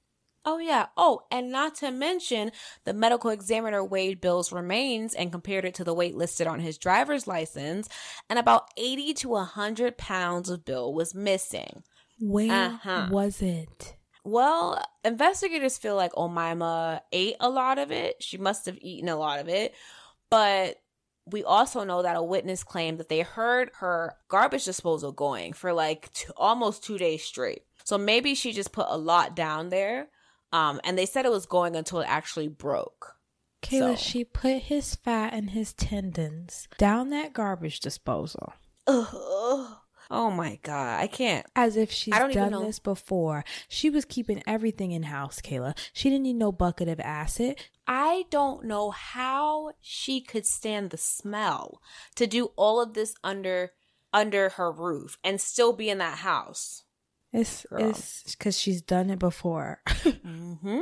[0.49, 0.87] Oh, yeah.
[0.97, 2.53] Oh, and not to mention,
[2.85, 6.79] the medical examiner weighed Bill's remains and compared it to the weight listed on his
[6.79, 7.89] driver's license,
[8.31, 11.83] and about 80 to 100 pounds of Bill was missing.
[12.21, 13.09] Where Uh-huh.
[13.11, 13.97] was it?
[14.25, 18.23] Well, investigators feel like Omaima ate a lot of it.
[18.23, 19.75] She must have eaten a lot of it.
[20.31, 20.77] But
[21.27, 25.73] we also know that a witness claimed that they heard her garbage disposal going for
[25.73, 27.63] like two, almost two days straight.
[27.85, 30.09] So maybe she just put a lot down there.
[30.53, 33.15] Um, and they said it was going until it actually broke.
[33.63, 38.53] Kayla, So- she put his fat and his tendons down that garbage disposal.
[38.87, 39.77] Ugh.
[40.09, 41.01] Oh my God.
[41.01, 41.45] I can't.
[41.57, 43.45] As if she's I don't even done this before.
[43.69, 45.77] She was keeping everything in house, Kayla.
[45.93, 47.59] She didn't need no bucket of acid.
[47.89, 51.81] I don't know how she could stand the smell
[52.15, 53.73] to do all of this under
[54.13, 56.85] under her roof and still be in that house.
[57.33, 57.91] It's Girl.
[57.91, 59.81] it's because she's done it before.
[60.07, 60.81] Mm-hmm.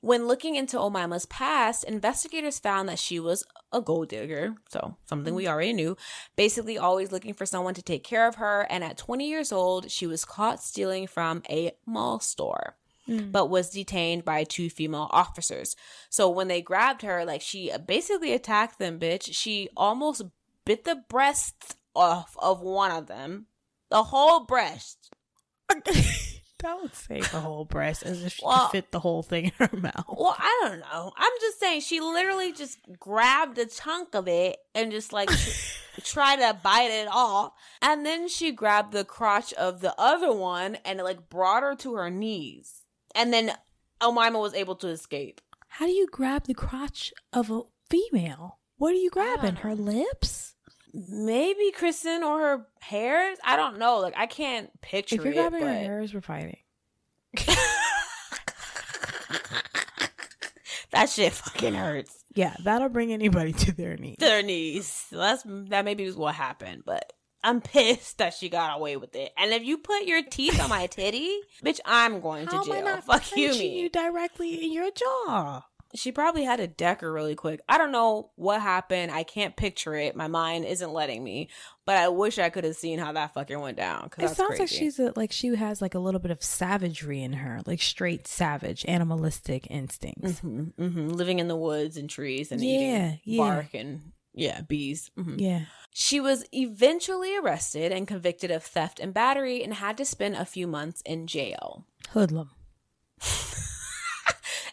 [0.00, 5.32] When looking into Omaima's past, investigators found that she was a gold digger, so something
[5.32, 5.96] we already knew,
[6.34, 8.66] basically always looking for someone to take care of her.
[8.68, 12.76] And at 20 years old, she was caught stealing from a mall store.
[13.06, 15.76] but was detained by two female officers.
[16.08, 19.28] So when they grabbed her, like she basically attacked them, bitch.
[19.32, 20.22] She almost
[20.64, 23.46] bit the breast off of one of them.
[23.90, 25.10] The whole breast.
[26.58, 29.52] Don't say the whole breast as if she Well- could fit the whole thing in
[29.58, 30.04] her mouth.
[30.08, 31.12] Well, I don't know.
[31.16, 36.00] I'm just saying she literally just grabbed a chunk of it and just like tr-
[36.04, 37.52] tried to bite it off.
[37.80, 41.74] And then she grabbed the crotch of the other one and it like brought her
[41.76, 42.82] to her knees.
[43.14, 43.52] And then
[44.00, 45.40] Omaima was able to escape.
[45.66, 48.60] How do you grab the crotch of a female?
[48.76, 49.56] What are you grabbing?
[49.56, 50.51] Her lips?
[50.94, 53.38] Maybe Kristen or her hairs.
[53.44, 53.98] I don't know.
[54.00, 56.58] Like I can't picture If you're grabbing her hairs, we're fighting.
[60.92, 62.24] that shit fucking hurts.
[62.34, 64.16] Yeah, that'll bring anybody to their knees.
[64.18, 65.06] Their knees.
[65.10, 67.12] That's that maybe was what happened, but
[67.44, 69.32] I'm pissed that she got away with it.
[69.36, 72.72] And if you put your teeth on my titty, bitch, I'm going to How am
[72.72, 72.84] I jail.
[72.84, 73.80] not Fuck you, me.
[73.80, 75.62] you directly in your jaw?
[75.94, 77.60] She probably had a deck her really quick.
[77.68, 79.12] I don't know what happened.
[79.12, 80.16] I can't picture it.
[80.16, 81.48] My mind isn't letting me.
[81.84, 84.06] But I wish I could have seen how that fucking went down.
[84.06, 87.22] It that's sounds like she's a, like she has like a little bit of savagery
[87.22, 90.38] in her, like straight savage, animalistic instincts.
[90.38, 93.36] hmm hmm living in the woods and trees and Yeah, eating yeah.
[93.38, 95.10] bark and yeah, bees.
[95.18, 95.40] Mhm.
[95.40, 95.62] Yeah.
[95.92, 100.46] She was eventually arrested and convicted of theft and battery and had to spend a
[100.46, 101.84] few months in jail.
[102.10, 102.48] Hoodlum.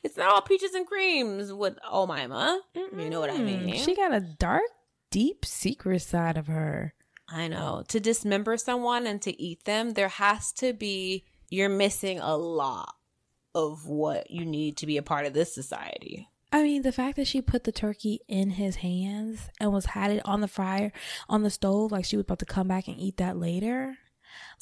[0.03, 2.59] It's not all peaches and creams with Omaima.
[2.75, 3.75] You know what I mean?
[3.75, 4.63] She got a dark,
[5.11, 6.93] deep secret side of her.
[7.27, 7.83] I know.
[7.89, 12.95] To dismember someone and to eat them, there has to be, you're missing a lot
[13.53, 16.27] of what you need to be a part of this society.
[16.51, 20.09] I mean, the fact that she put the turkey in his hands and was had
[20.11, 20.91] it on the fryer,
[21.27, 23.97] on the stove, like she was about to come back and eat that later,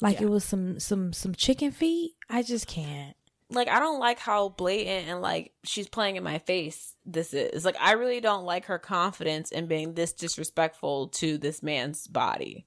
[0.02, 0.26] like Yeah.
[0.26, 2.12] it was some some some chicken feet.
[2.28, 3.16] I just can't.
[3.50, 7.64] Like, I don't like how blatant and like she's playing in my face this is.
[7.64, 12.66] Like, I really don't like her confidence in being this disrespectful to this man's body.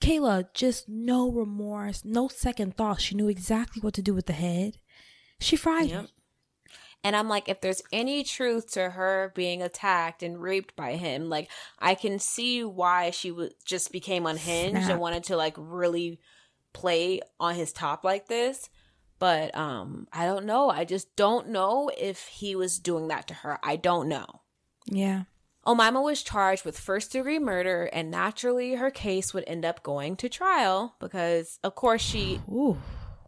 [0.00, 3.00] Kayla, just no remorse, no second thought.
[3.00, 4.78] She knew exactly what to do with the head.
[5.40, 6.04] She fried Yep.
[6.04, 6.10] it.
[7.04, 11.28] And I'm like, if there's any truth to her being attacked and raped by him,
[11.28, 11.50] like
[11.80, 14.90] I can see why she would just became unhinged Snap.
[14.90, 16.20] and wanted to like really
[16.72, 18.68] play on his top like this.
[19.22, 20.68] But um, I don't know.
[20.68, 23.56] I just don't know if he was doing that to her.
[23.62, 24.26] I don't know.
[24.86, 25.22] Yeah.
[25.64, 30.16] Omaima was charged with first degree murder, and naturally, her case would end up going
[30.16, 32.78] to trial because, of course, she Ooh.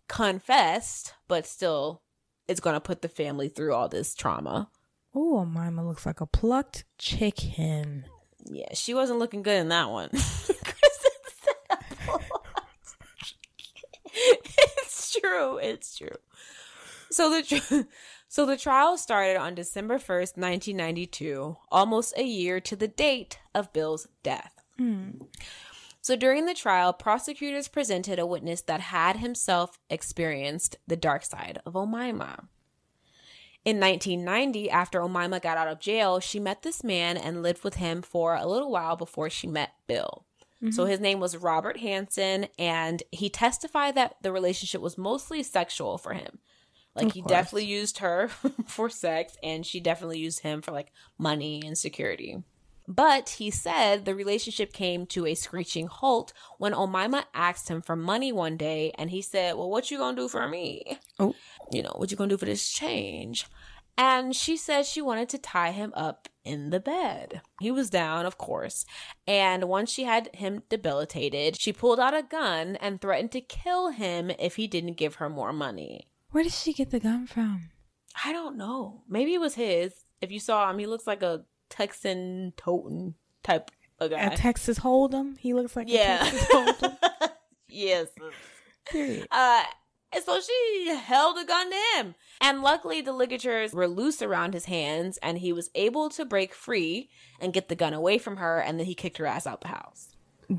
[0.08, 2.02] confessed, but still,
[2.48, 4.70] it's going to put the family through all this trauma.
[5.14, 8.06] Oh, Mima looks like a plucked chicken.
[8.46, 10.10] Yeah, she wasn't looking good in that one.
[14.14, 15.58] it's true.
[15.58, 16.16] It's true.
[17.10, 17.82] So the tr-
[18.28, 23.72] so the trial started on December 1st, 1992, almost a year to the date of
[23.72, 24.52] Bill's death.
[24.78, 25.10] Hmm.
[26.00, 31.60] So during the trial, prosecutors presented a witness that had himself experienced the dark side
[31.64, 32.46] of Omaima.
[33.64, 37.76] In 1990, after Omaima got out of jail, she met this man and lived with
[37.76, 40.26] him for a little while before she met Bill.
[40.70, 40.90] So mm-hmm.
[40.90, 46.14] his name was Robert Hansen, and he testified that the relationship was mostly sexual for
[46.14, 46.38] him.
[46.94, 48.28] Like he definitely used her
[48.66, 52.42] for sex, and she definitely used him for like money and security.
[52.86, 57.96] But he said the relationship came to a screeching halt when Omaima asked him for
[57.96, 60.98] money one day, and he said, "Well, what you gonna do for me?
[61.18, 61.34] Oh.
[61.72, 63.46] You know, what you gonna do for this change?"
[63.96, 67.40] And she said she wanted to tie him up in the bed.
[67.60, 68.84] He was down, of course.
[69.26, 73.90] And once she had him debilitated, she pulled out a gun and threatened to kill
[73.90, 76.08] him if he didn't give her more money.
[76.30, 77.70] Where did she get the gun from?
[78.24, 79.02] I don't know.
[79.08, 79.92] Maybe it was his.
[80.20, 83.14] If you saw him, he looks like a Texan totem
[83.44, 83.70] type
[84.00, 84.20] of guy.
[84.24, 85.38] A Texas Hold'em.
[85.38, 86.26] He looks like Yeah.
[86.26, 86.96] a Texas Hold'em.
[87.68, 88.08] yes.
[88.86, 89.26] Period.
[89.30, 89.62] Uh,
[90.14, 92.14] and so she held a gun to him.
[92.40, 96.54] And luckily, the ligatures were loose around his hands, and he was able to break
[96.54, 97.10] free
[97.40, 99.68] and get the gun away from her, and then he kicked her ass out the
[99.68, 100.10] house.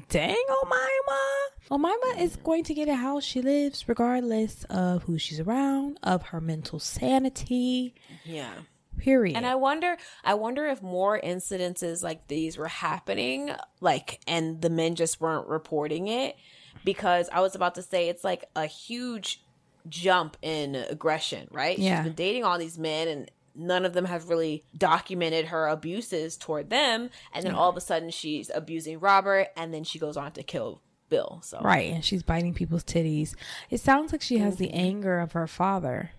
[0.10, 1.70] Dang, Omaima.
[1.70, 6.24] Omaima is going to get a house she lives regardless of who she's around, of
[6.24, 7.94] her mental sanity.
[8.24, 8.54] Yeah.
[8.98, 9.36] Period.
[9.36, 14.70] And I wonder, I wonder if more incidences like these were happening, like, and the
[14.70, 16.36] men just weren't reporting it,
[16.84, 19.44] because I was about to say it's like a huge
[19.90, 21.78] jump in aggression, right?
[21.78, 21.98] Yeah.
[21.98, 26.38] She's been dating all these men, and none of them have really documented her abuses
[26.38, 30.18] toward them, and then all of a sudden she's abusing Robert, and then she goes
[30.18, 31.40] on to kill Bill.
[31.44, 33.36] So right, and she's biting people's titties.
[33.70, 34.78] It sounds like she has the mm-hmm.
[34.78, 36.12] anger of her father.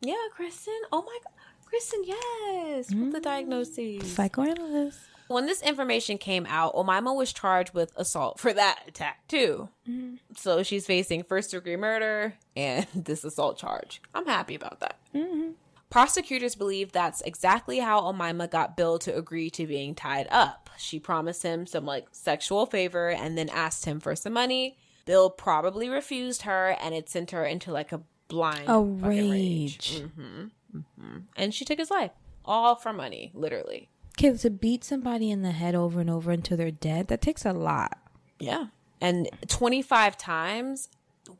[0.00, 0.74] yeah, Kristen.
[0.92, 1.32] Oh my god,
[1.66, 3.22] Kristen, yes, with the mm.
[3.22, 4.12] diagnosis.
[4.12, 5.00] Psychoanalyst.
[5.28, 9.68] When this information came out, Omaima was charged with assault for that attack too.
[9.88, 10.16] Mm-hmm.
[10.36, 14.02] So she's facing first degree murder and this assault charge.
[14.14, 14.98] I'm happy about that.
[15.14, 15.52] Mm-hmm.
[15.90, 20.68] Prosecutors believe that's exactly how Omaima got Bill to agree to being tied up.
[20.76, 24.76] She promised him some like sexual favor and then asked him for some money.
[25.04, 30.02] Bill probably refused her and it sent her into like a blind A fucking rage.
[30.02, 31.18] Mm-hmm.
[31.36, 32.10] And she took his life.
[32.44, 33.88] All for money, literally.
[34.18, 37.44] Okay, to beat somebody in the head over and over until they're dead, that takes
[37.44, 37.98] a lot.
[38.38, 38.66] Yeah.
[39.00, 40.88] And 25 times,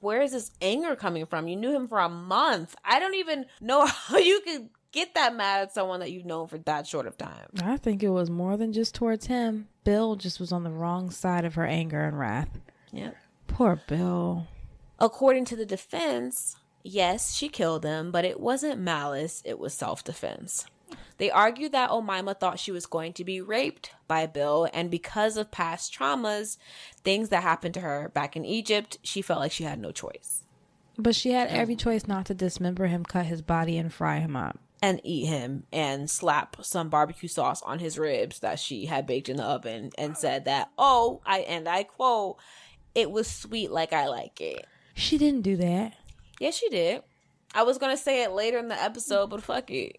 [0.01, 1.49] where is this anger coming from?
[1.49, 2.75] You knew him for a month.
[2.85, 6.47] I don't even know how you could get that mad at someone that you've known
[6.47, 7.49] for that short of time.
[7.63, 9.69] I think it was more than just towards him.
[9.83, 12.59] Bill just was on the wrong side of her anger and wrath.
[12.93, 13.11] Yeah.
[13.49, 14.47] Poor Bill.
[14.99, 20.05] According to the defense, yes, she killed him, but it wasn't malice, it was self
[20.05, 20.67] defense.
[21.19, 25.37] They argued that Omaima thought she was going to be raped by Bill, and because
[25.37, 26.57] of past traumas,
[27.05, 30.43] things that happened to her back in Egypt, she felt like she had no choice.
[30.99, 34.37] But she had every choice not to dismember him, cut his body, and fry him
[34.37, 34.59] up.
[34.83, 39.29] and eat him and slap some barbecue sauce on his ribs that she had baked
[39.31, 42.37] in the oven and said that, oh, I and I quote,
[42.95, 44.67] it was sweet like I like it.
[44.95, 45.95] She didn't do that.
[46.39, 47.03] Yes, she did.
[47.55, 49.97] I was gonna say it later in the episode, but fuck it.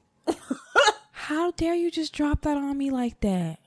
[1.12, 3.60] How dare you just drop that on me like that?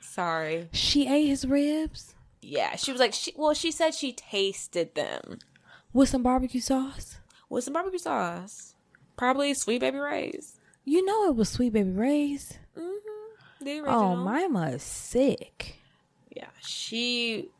[0.00, 0.68] Sorry.
[0.72, 5.38] She ate his ribs Yeah, she was like, she well, she said she tasted them
[5.92, 7.16] with some barbecue sauce.
[7.48, 8.74] with some barbecue sauce,
[9.16, 10.58] probably sweet baby rays.
[10.84, 12.58] You know it was Sweet Baby Ray's.
[12.76, 13.64] Mm-hmm.
[13.64, 14.16] The Oh.
[14.16, 15.76] Mima is sick.
[16.34, 17.50] Yeah, she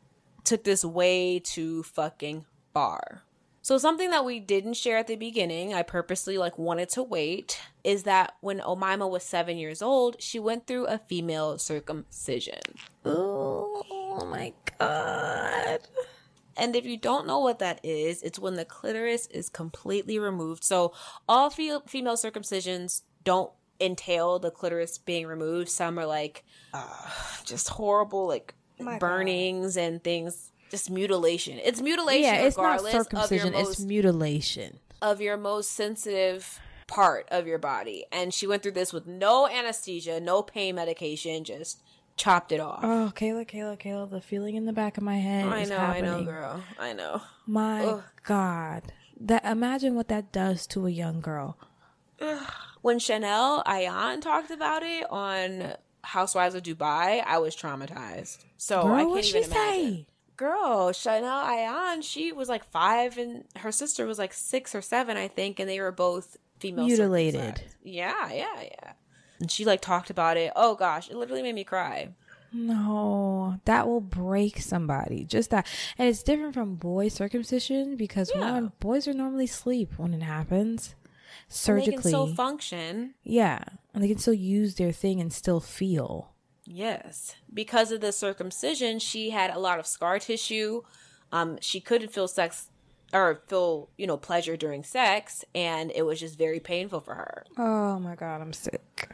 [0.43, 2.43] took this way too fucking
[2.73, 3.21] far.
[3.63, 7.61] So something that we didn't share at the beginning, I purposely like wanted to wait,
[7.85, 12.59] is that when Omaima was seven years old, she went through a female circumcision.
[13.05, 15.79] Oh my god.
[16.57, 20.65] And if you don't know what that is, it's when the clitoris is completely removed.
[20.65, 20.93] So
[21.29, 25.69] all fe- female circumcisions don't entail the clitoris being removed.
[25.69, 26.43] Some are like
[26.73, 27.09] uh,
[27.45, 28.55] just horrible, like
[28.99, 30.51] burnings and things.
[30.73, 31.59] Just mutilation.
[31.63, 32.23] It's mutilation.
[32.23, 34.79] Yeah, it's not circumcision, Of your, it's mutilation.
[35.03, 38.05] of your most sensitive part of your body.
[38.11, 41.79] And she went through this with no anesthesia, no pain medication, just
[42.17, 42.79] chopped it off.
[42.81, 45.45] Oh, Kayla, Kayla, Kayla, the feeling in the back of my head.
[45.45, 46.63] I know, I know, girl.
[46.79, 47.21] I know.
[47.45, 48.03] My Ugh.
[48.23, 48.91] God.
[49.21, 51.55] That imagine what that does to a young girl.
[52.81, 58.39] when Chanel Ayan talked about it on Housewives of Dubai, I was traumatized.
[58.57, 59.51] So Girl, I can't what even she imagine.
[59.53, 60.05] say?
[60.35, 65.15] Girl, Chanel Ayan, she was like five and her sister was like six or seven,
[65.17, 67.61] I think, and they were both female Mutilated.
[67.83, 68.93] Yeah, yeah, yeah.
[69.39, 70.51] And she like talked about it.
[70.55, 72.09] Oh gosh, it literally made me cry.
[72.51, 75.25] No, that will break somebody.
[75.25, 75.67] Just that.
[75.97, 78.51] And it's different from boy circumcision because Yeah.
[78.51, 80.95] one, boys are normally asleep when it happens.
[80.95, 81.93] And they Surgically.
[81.93, 83.15] can still function.
[83.23, 83.63] yeah.
[83.93, 86.32] And they can still use their thing and still feel.
[86.65, 87.35] Yes.
[87.53, 90.81] Because of the circumcision, she had a lot of scar tissue.
[91.31, 92.69] Um, she couldn't feel sex
[93.13, 97.45] or feel, you know, pleasure during sex, and it was just very painful for her.
[97.57, 99.09] Oh my God, I'm sick.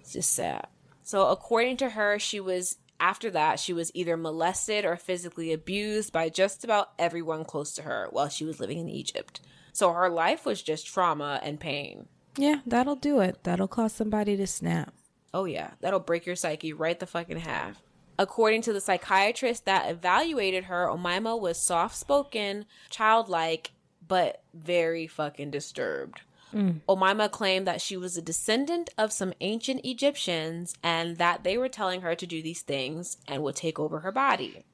[0.00, 0.66] It's just sad.
[1.02, 6.12] So, according to her, she was after that, she was either molested or physically abused
[6.12, 9.40] by just about everyone close to her while she was living in Egypt.
[9.72, 12.06] So, her life was just trauma and pain.
[12.36, 13.44] Yeah, that'll do it.
[13.44, 14.94] That'll cause somebody to snap.
[15.34, 17.82] Oh, yeah, that'll break your psyche right the fucking half.
[18.18, 23.72] According to the psychiatrist that evaluated her, Omaima was soft spoken, childlike,
[24.06, 26.20] but very fucking disturbed.
[26.54, 26.82] Mm.
[26.88, 31.68] Omaima claimed that she was a descendant of some ancient Egyptians and that they were
[31.68, 34.64] telling her to do these things and would take over her body.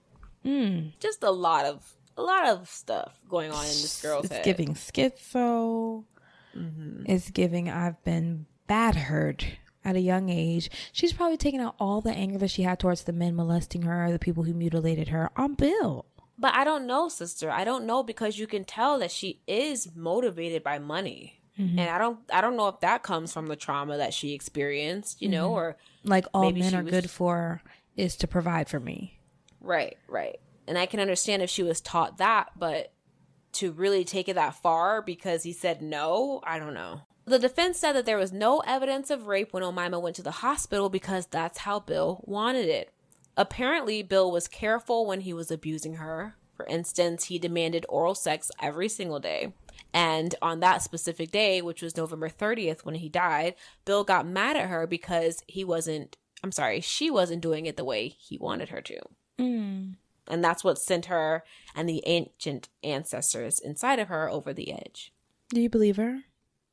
[0.44, 0.92] Mm.
[1.00, 4.44] Just a lot of a lot of stuff going on in this girl's it's head.
[4.44, 6.04] giving schizo.
[6.54, 7.04] Mm-hmm.
[7.06, 9.46] It's giving I've been battered
[9.84, 10.70] at a young age.
[10.92, 14.10] She's probably taking out all the anger that she had towards the men molesting her,
[14.10, 16.06] the people who mutilated her on Bill.
[16.38, 17.50] But I don't know, sister.
[17.50, 21.36] I don't know because you can tell that she is motivated by money.
[21.58, 21.78] Mm-hmm.
[21.78, 25.20] And I don't I don't know if that comes from the trauma that she experienced,
[25.20, 25.54] you know, mm-hmm.
[25.54, 27.62] or Like all Maybe men are was- good for
[27.96, 29.18] is to provide for me.
[29.60, 30.40] right, right.
[30.66, 32.92] And I can understand if she was taught that, but
[33.54, 37.02] to really take it that far because he said no, I don't know.
[37.30, 40.32] The defense said that there was no evidence of rape when Omaima went to the
[40.32, 42.92] hospital because that's how Bill wanted it.
[43.36, 46.34] Apparently, Bill was careful when he was abusing her.
[46.56, 49.52] For instance, he demanded oral sex every single day.
[49.94, 53.54] And on that specific day, which was November 30th when he died,
[53.84, 57.84] Bill got mad at her because he wasn't, I'm sorry, she wasn't doing it the
[57.84, 58.98] way he wanted her to.
[59.38, 59.90] Hmm.
[60.26, 61.44] And that's what sent her
[61.76, 65.12] and the ancient ancestors inside of her over the edge.
[65.50, 66.24] Do you believe her?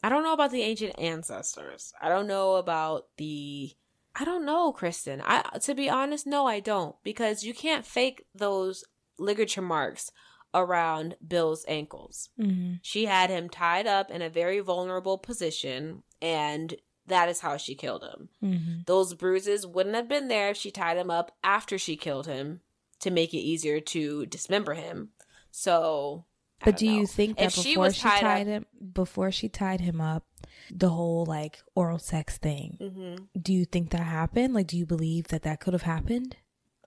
[0.03, 1.93] I don't know about the ancient ancestors.
[2.01, 3.71] I don't know about the
[4.19, 5.21] I don't know, Kristen.
[5.23, 8.83] I to be honest, no, I don't because you can't fake those
[9.19, 10.11] ligature marks
[10.53, 12.29] around Bill's ankles.
[12.39, 12.75] Mm-hmm.
[12.81, 16.75] She had him tied up in a very vulnerable position and
[17.05, 18.29] that is how she killed him.
[18.43, 18.73] Mm-hmm.
[18.85, 22.61] Those bruises wouldn't have been there if she tied him up after she killed him
[22.99, 25.09] to make it easier to dismember him.
[25.51, 26.25] So
[26.61, 28.65] I But do you think that If she before was she, tied tied, up- him,
[28.97, 30.25] before she tied him up,
[30.71, 33.27] the whole like oral sex thing, Mhm.
[33.41, 34.53] do you think that happened?
[34.53, 36.35] Like, do you believe that that could have happened?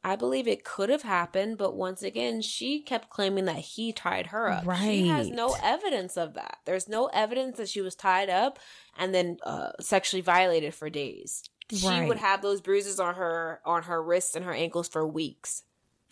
[0.02, 4.28] I believe it could have happened, but once again, she kept claiming that he tied
[4.28, 4.66] her up.
[4.66, 4.80] Right.
[4.80, 6.58] She has no evidence of that.
[6.64, 8.58] There's no evidence that she was tied up
[8.98, 11.42] and then uh, sexually violated for days.
[11.70, 12.08] She Right.
[12.08, 15.62] would have those bruises on her on her wrists and her ankles for weeks.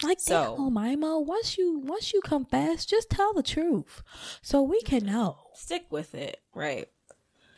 [0.03, 4.03] Like, So- damn, Mima, once you once you confess, just tell the truth,
[4.43, 5.39] so we can know.
[5.55, 6.89] Stick with it, right?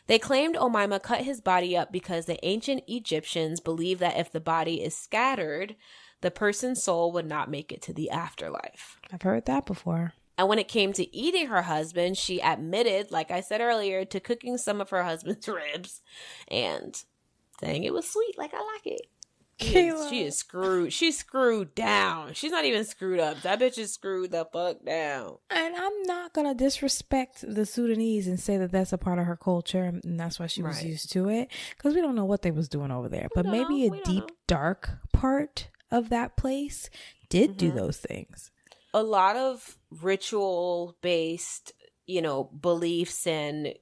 [0.07, 4.39] They claimed Omaima cut his body up because the ancient Egyptians believed that if the
[4.41, 5.75] body is scattered,
[6.21, 8.99] the person's soul would not make it to the afterlife.
[9.13, 10.13] I've heard that before.
[10.37, 14.19] And when it came to eating her husband, she admitted, like I said earlier, to
[14.19, 16.01] cooking some of her husband's ribs
[16.47, 17.01] and
[17.61, 19.07] saying it was sweet, like I like it.
[19.61, 20.91] She is, she is screwed.
[20.93, 22.33] She's screwed down.
[22.33, 23.41] She's not even screwed up.
[23.43, 25.37] That bitch is screwed the fuck down.
[25.49, 29.35] And I'm not gonna disrespect the Sudanese and say that that's a part of her
[29.37, 30.85] culture and that's why she was Right.
[30.87, 33.27] used to it because we don't know what they was doing over there.
[33.35, 34.35] But maybe a deep, know.
[34.47, 36.89] dark part of that place
[37.29, 37.75] did do Mhm.
[37.75, 38.51] those things.
[38.93, 41.71] A lot of ritual based,
[42.05, 43.73] you know, beliefs and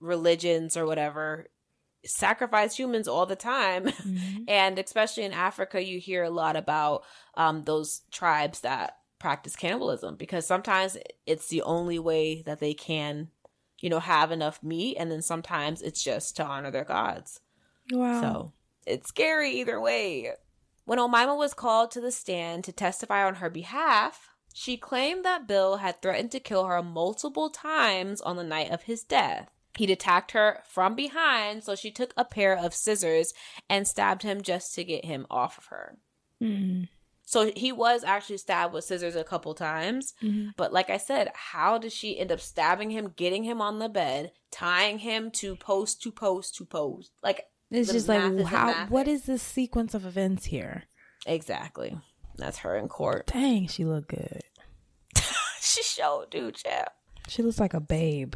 [0.00, 1.46] religions or whatever
[2.04, 3.84] sacrifice humans all the time.
[4.04, 4.44] Mhm.
[4.48, 7.04] and especially in Africa, you hear a lot about
[7.36, 13.28] um, those tribes that practice cannibalism because sometimes it's the only way that they can,
[13.80, 17.40] you know, have enough meat, and then sometimes it's just to honor their gods.
[17.92, 18.20] Wow.
[18.20, 18.52] So
[18.86, 20.32] it's scary either way.
[20.84, 25.48] When Omaima was called to the stand to testify on her behalf, she claimed that
[25.48, 29.48] Bill had threatened to kill her multiple times on the night of his death.
[29.76, 33.32] He'd attacked her from behind, so she took a pair of scissors
[33.68, 35.98] and stabbed him just to get him off of her.
[36.40, 36.88] Mhm.
[37.26, 40.12] So he was actually stabbed with scissors a couple times.
[40.22, 40.52] Mhm.
[40.56, 43.88] But like I said, how did she end up stabbing him, getting him on the
[43.88, 47.12] bed, tying him to post to post to post?
[47.22, 50.84] Like It's just like how what is the sequence of events here?
[51.26, 51.98] Exactly.
[52.36, 53.26] That's her in court.
[53.26, 54.42] Dang, she looked good.
[55.60, 56.92] she showed, dude, chap.
[57.28, 58.34] She looks like a babe.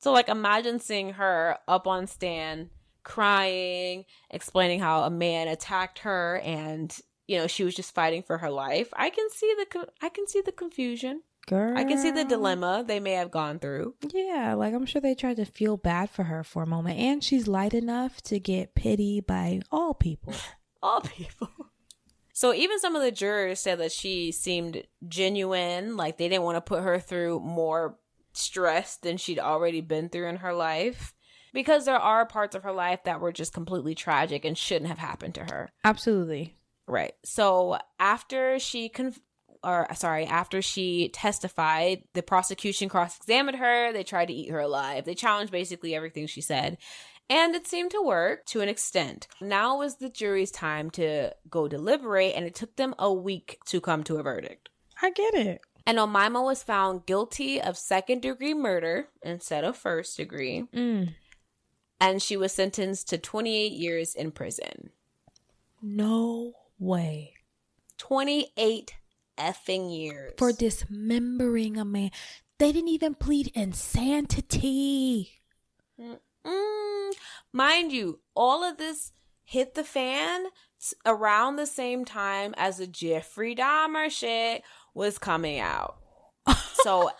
[0.00, 2.70] So like imagine seeing her up on stand
[3.02, 6.94] crying, explaining how a man attacked her and
[7.26, 8.88] you know, she was just fighting for her life.
[8.92, 11.22] I can see the I can see the confusion.
[11.46, 11.78] Girl.
[11.78, 13.94] I can see the dilemma they may have gone through.
[14.12, 16.98] Yeah, like I'm sure they tried to feel bad for her for a moment.
[16.98, 20.34] And she's light enough to get pity by all people.
[20.82, 21.50] All people.
[22.32, 26.56] So even some of the jurors said that she seemed genuine, like they didn't want
[26.56, 27.98] to put her through more
[28.32, 31.14] stress than she'd already been through in her life.
[31.52, 34.98] Because there are parts of her life that were just completely tragic and shouldn't have
[34.98, 35.70] happened to her.
[35.82, 36.56] Absolutely.
[36.86, 37.14] Right.
[37.24, 39.20] So after she conf-
[39.62, 43.92] or sorry, after she testified, the prosecution cross-examined her.
[43.92, 45.04] They tried to eat her alive.
[45.04, 46.78] They challenged basically everything she said.
[47.28, 49.28] And it seemed to work to an extent.
[49.40, 53.80] Now was the jury's time to go deliberate, and it took them a week to
[53.80, 54.68] come to a verdict.
[55.00, 55.60] I get it.
[55.90, 61.16] And Omaima was found guilty of second degree murder instead of first degree, Mm.
[62.00, 64.92] and she was sentenced to 28 years in prison.
[65.82, 67.34] No way.
[67.98, 68.94] 28
[69.36, 70.34] effing years.
[70.38, 72.12] For dismembering a man.
[72.58, 75.40] They didn't even plead insanity.
[75.98, 77.14] Mm,
[77.52, 79.10] mind you, all of this
[79.42, 80.46] hit the fan
[81.04, 84.62] around the same time as the Jeffrey Dahmer shit
[84.94, 85.96] was coming out.
[86.82, 87.10] So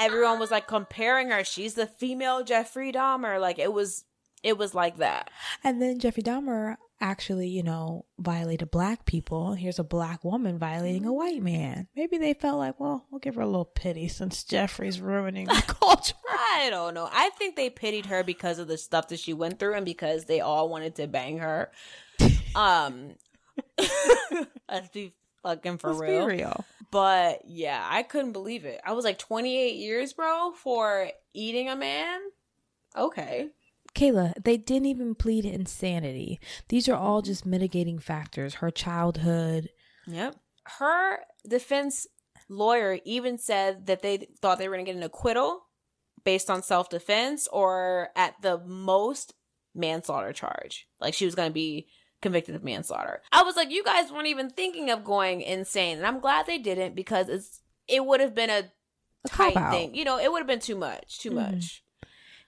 [0.00, 1.44] everyone was like comparing her.
[1.44, 3.38] She's the female Jeffrey Dahmer.
[3.38, 4.04] Like it was,
[4.42, 5.30] it was like that.
[5.62, 9.52] And then Jeffrey Dahmer actually, you know, violated black people.
[9.52, 11.86] Here's a black woman violating a white man.
[11.94, 15.62] Maybe they felt like, well, we'll give her a little pity since Jeffrey's ruining the
[15.66, 16.14] culture.
[16.30, 17.10] I don't know.
[17.12, 20.24] I think they pitied her because of the stuff that she went through and because
[20.24, 21.70] they all wanted to bang her.
[22.56, 23.14] Um,
[24.68, 26.64] let's be fucking for Let's be real.
[26.90, 28.80] But yeah, I couldn't believe it.
[28.84, 32.20] I was like 28 years, bro, for eating a man.
[32.96, 33.48] Okay.
[33.94, 36.40] Kayla, they didn't even plead insanity.
[36.68, 38.54] These are all just mitigating factors.
[38.54, 39.70] Her childhood.
[40.06, 40.36] Yep.
[40.78, 42.06] Her defense
[42.48, 45.64] lawyer even said that they thought they were going to get an acquittal
[46.24, 49.34] based on self defense or at the most
[49.74, 50.88] manslaughter charge.
[51.00, 51.88] Like she was going to be
[52.22, 53.22] convicted of manslaughter.
[53.32, 55.98] I was like, you guys weren't even thinking of going insane.
[55.98, 58.70] And I'm glad they didn't because it's it would have been a
[59.24, 59.94] A tight thing.
[59.94, 61.18] You know, it would have been too much.
[61.18, 61.34] Too Mhm.
[61.52, 61.82] much.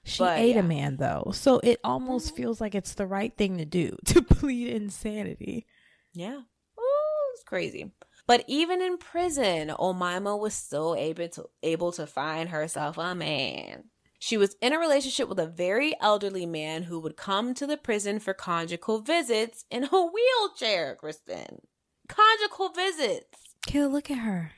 [0.05, 0.61] She But, ate yeah.
[0.61, 1.31] a man though.
[1.35, 5.67] So it almost feels like it's the right thing to do to plead insanity.
[6.15, 6.41] Yeah.
[6.79, 7.93] Ooh, it's crazy.
[8.27, 13.85] But even in prison, Omaima was still able to able to find herself a man.
[14.21, 17.77] She was in a relationship with a very elderly man who would come to the
[17.77, 21.63] prison for conjugal visits in a wheelchair, Kristen.
[22.07, 23.57] Conjugal visits.
[23.67, 24.53] Kayla, look at her.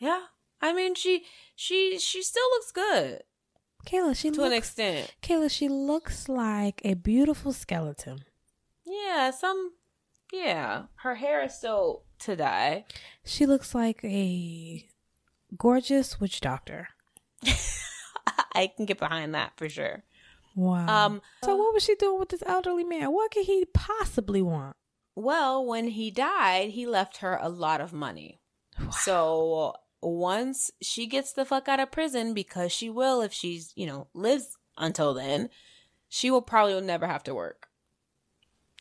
[0.00, 0.22] Yeah.
[0.60, 3.22] I mean she she she still looks good
[3.86, 5.14] Kayla, she to an extent.
[5.22, 8.24] Kayla, she looks like a beautiful skeleton.
[8.84, 9.72] Yeah, some
[10.32, 10.84] yeah.
[10.96, 12.84] Her hair is still to die.
[13.24, 14.86] She looks like a
[15.56, 16.88] gorgeous witch doctor.
[18.58, 20.02] I can get behind that for sure.
[20.54, 21.06] Wow.
[21.06, 23.12] Um so what was she doing with this elderly man?
[23.12, 24.76] What could he possibly want?
[25.14, 28.40] Well, when he died, he left her a lot of money.
[28.92, 33.86] So once she gets the fuck out of prison, because she will if she's, you
[33.86, 35.48] know, lives until then,
[36.08, 37.67] she will probably never have to work.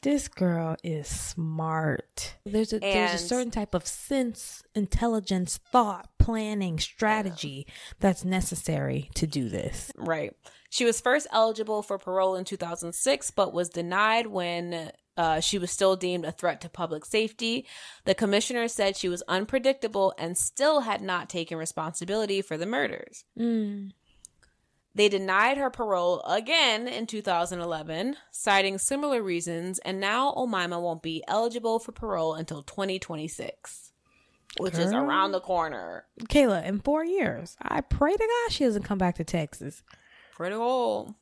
[0.07, 2.37] This girl is smart.
[2.45, 7.67] There's a there's a certain type of sense, intelligence, thought, planning, strategy
[7.99, 9.91] that's necessary to do this.
[9.97, 10.33] Right.
[10.69, 15.71] She was first eligible for parole in 2006, but was denied when uh, she was
[15.71, 17.65] still deemed a threat to public safety.
[18.05, 23.25] The commissioner said she was unpredictable and still had not taken responsibility for the murders.
[23.37, 23.91] Mm.
[24.97, 31.23] They denied her parole again in 2011, citing similar reasons, and now Omaima won't be
[31.27, 33.91] eligible for parole until 2026,
[34.57, 36.05] which is around the corner.
[36.21, 39.83] Kayla, in four years, I pray to God she doesn't come back to Texas.
[40.35, 41.13] Pretty old.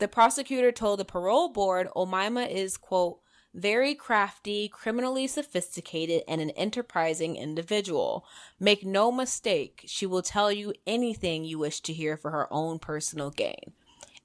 [0.00, 3.20] The prosecutor told the parole board Omaima is, quote,
[3.54, 8.24] very crafty, criminally sophisticated, and an enterprising individual.
[8.58, 12.78] Make no mistake, she will tell you anything you wish to hear for her own
[12.78, 13.72] personal gain.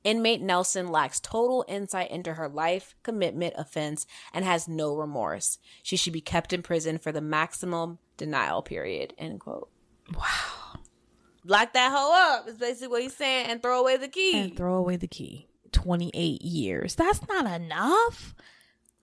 [0.03, 5.57] Inmate Nelson lacks total insight into her life, commitment, offense, and has no remorse.
[5.81, 9.15] She should be kept in prison for the maximum denial period.
[9.17, 9.69] End quote.
[10.15, 10.79] Wow.
[11.43, 14.37] Lock that hoe up is basically what he's saying, and throw away the key.
[14.37, 15.47] And throw away the key.
[15.71, 16.93] 28 years.
[16.93, 18.35] That's not enough.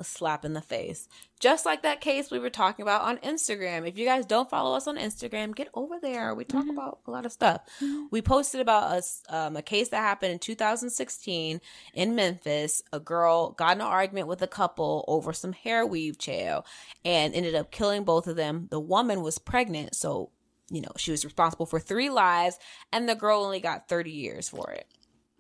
[0.03, 1.09] A slap in the face.
[1.39, 3.89] Just like that case we were talking about on Instagram.
[3.89, 6.35] If you guys don't follow us on Instagram, get over there.
[6.35, 7.63] We talk about a lot of stuff.
[8.11, 11.61] We posted about us um, a case that happened in 2016
[11.95, 12.83] in Memphis.
[12.93, 16.67] A girl got in an argument with a couple over some hair weave chail
[17.05, 18.67] and ended up killing both of them.
[18.71, 20.31] The woman was pregnant, so
[20.71, 22.59] you know she was responsible for three lives,
[22.93, 24.87] and the girl only got 30 years for it.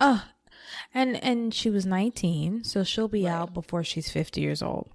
[0.00, 0.24] Oh,
[0.94, 4.90] and and she was 19, so she'll be out before she's 50 years old.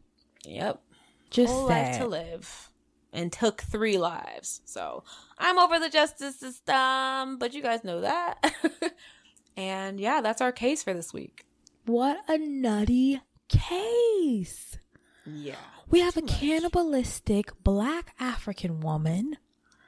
[0.45, 0.81] Yep.
[1.29, 2.69] Just whole life to live
[3.11, 4.61] and took three lives.
[4.65, 5.03] So
[5.37, 8.53] I'm over the justice system, but you guys know that.
[9.57, 11.45] and yeah, that's our case for this week.
[11.85, 14.77] What a nutty case.
[15.25, 15.55] Yeah.
[15.89, 19.37] We have a cannibalistic black African woman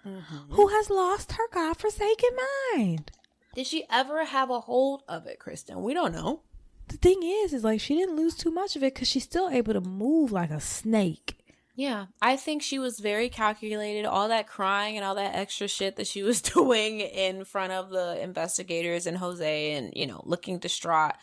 [0.06, 0.54] mm-hmm.
[0.54, 2.30] who has lost her godforsaken
[2.76, 3.12] mind.
[3.60, 5.84] Did she ever have a hold of it, Kristen?
[5.84, 6.44] We don't know.
[6.88, 9.50] The thing is, is like she didn't lose too much of it because she's still
[9.50, 11.38] able to move like a snake.
[11.76, 14.06] Yeah, I think she was very calculated.
[14.06, 17.90] All that crying and all that extra shit that she was doing in front of
[17.90, 21.16] the investigators and Jose and, you know, looking distraught.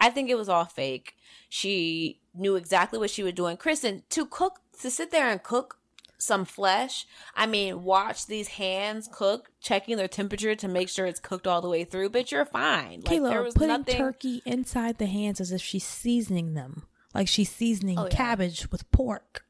[0.00, 1.14] I think it was all fake.
[1.50, 3.58] She knew exactly what she was doing.
[3.58, 5.76] Kristen, to cook, to sit there and cook
[6.18, 11.20] some flesh, I mean, watch these hands cook, checking their temperature to make sure it's
[11.20, 13.02] cooked all the way through, but you're fine.
[13.04, 13.96] Like, there Kayla was putting nothing.
[13.96, 16.84] turkey inside the hands as if she's seasoning them,
[17.14, 18.08] like she's seasoning Oh, yeah.
[18.16, 19.44] cabbage with pork.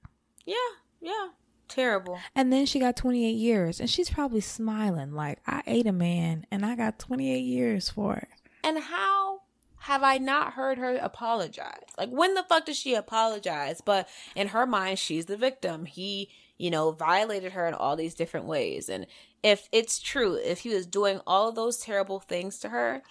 [0.44, 0.54] Yeah,
[1.00, 1.28] yeah.
[1.68, 2.18] Terrible.
[2.34, 6.46] And then she got 28 years, and she's probably smiling like, I ate a man
[6.50, 8.28] and I got 28 years for it.
[8.62, 9.40] And how
[9.80, 11.82] have I not heard her apologize?
[11.98, 13.80] Like, when the fuck does she apologize?
[13.84, 15.86] But in her mind, she's the victim.
[15.86, 16.28] He,
[16.58, 18.88] you know, violated her in all these different ways.
[18.88, 19.06] And
[19.42, 23.02] if it's true, if he was doing all of those terrible things to her,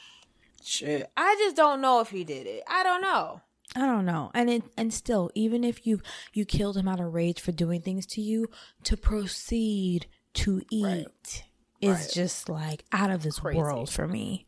[0.64, 2.64] shit, I just don't know if he did it.
[2.68, 3.42] I don't know.
[3.76, 4.30] I don't know.
[4.34, 6.02] And it, and still, even if you
[6.34, 8.48] you killed him out of rage for doing things to you,
[8.84, 11.44] to proceed to eat
[11.82, 12.10] is Right.
[12.14, 13.58] just like out of this Crazy.
[13.58, 14.46] world for me.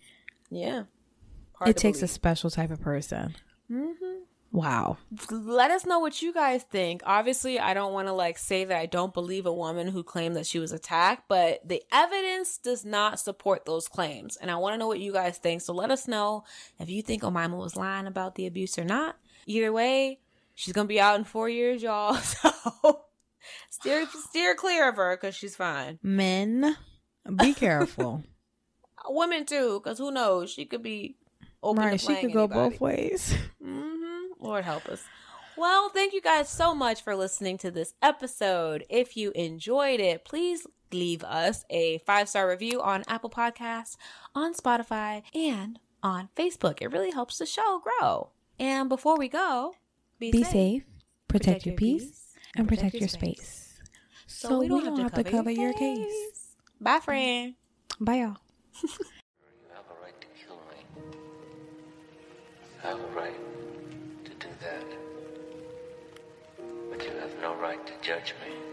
[0.49, 0.83] Yeah.
[1.53, 3.35] Hard it to takes a special type of person.
[3.71, 4.23] Mm-hmm.
[4.55, 4.95] Wow.
[5.29, 7.01] let us know what you guys think.
[7.05, 10.37] Obviously, I don't want to like say that I don't believe a woman who claimed
[10.37, 14.37] that she was attacked, but the evidence does not support those claims.
[14.37, 15.61] And I want to know what you guys think.
[15.61, 16.45] So let us know
[16.79, 19.17] if you think Omaima was lying about the abuse or not.
[19.45, 20.19] Either way,
[20.53, 22.17] she's going to be out in 4 years, y'all.
[22.25, 23.01] So
[23.69, 25.99] steer steer clear of her cuz she's fine.
[26.01, 26.77] Men,
[27.35, 28.23] be careful.
[29.09, 30.49] Women too, cuz who knows?
[30.49, 31.17] She could be
[31.61, 31.99] open right.
[31.99, 32.69] She could go anybody.
[32.69, 33.35] both ways.
[33.61, 33.94] hmm
[34.45, 35.03] Lord help us.
[35.57, 38.85] Well, thank you guys so much for listening to this episode.
[38.89, 43.95] If you enjoyed it, please leave us a five star review on Apple Podcasts,
[44.33, 46.81] on Spotify, and on Facebook.
[46.81, 48.31] It really helps the show grow.
[48.59, 49.75] And before we go,
[50.19, 50.51] be, Be safe.
[50.51, 50.83] safe,
[51.27, 53.79] protect, your peace, and protect, your space.
[54.27, 56.55] So, we don't, have, to cover your case.
[56.81, 57.55] Bye, friend.
[57.99, 58.37] Bye, y'all.
[58.83, 61.17] You have a right to kill me.
[62.83, 63.33] I have a right
[67.41, 68.64] no right to judge me.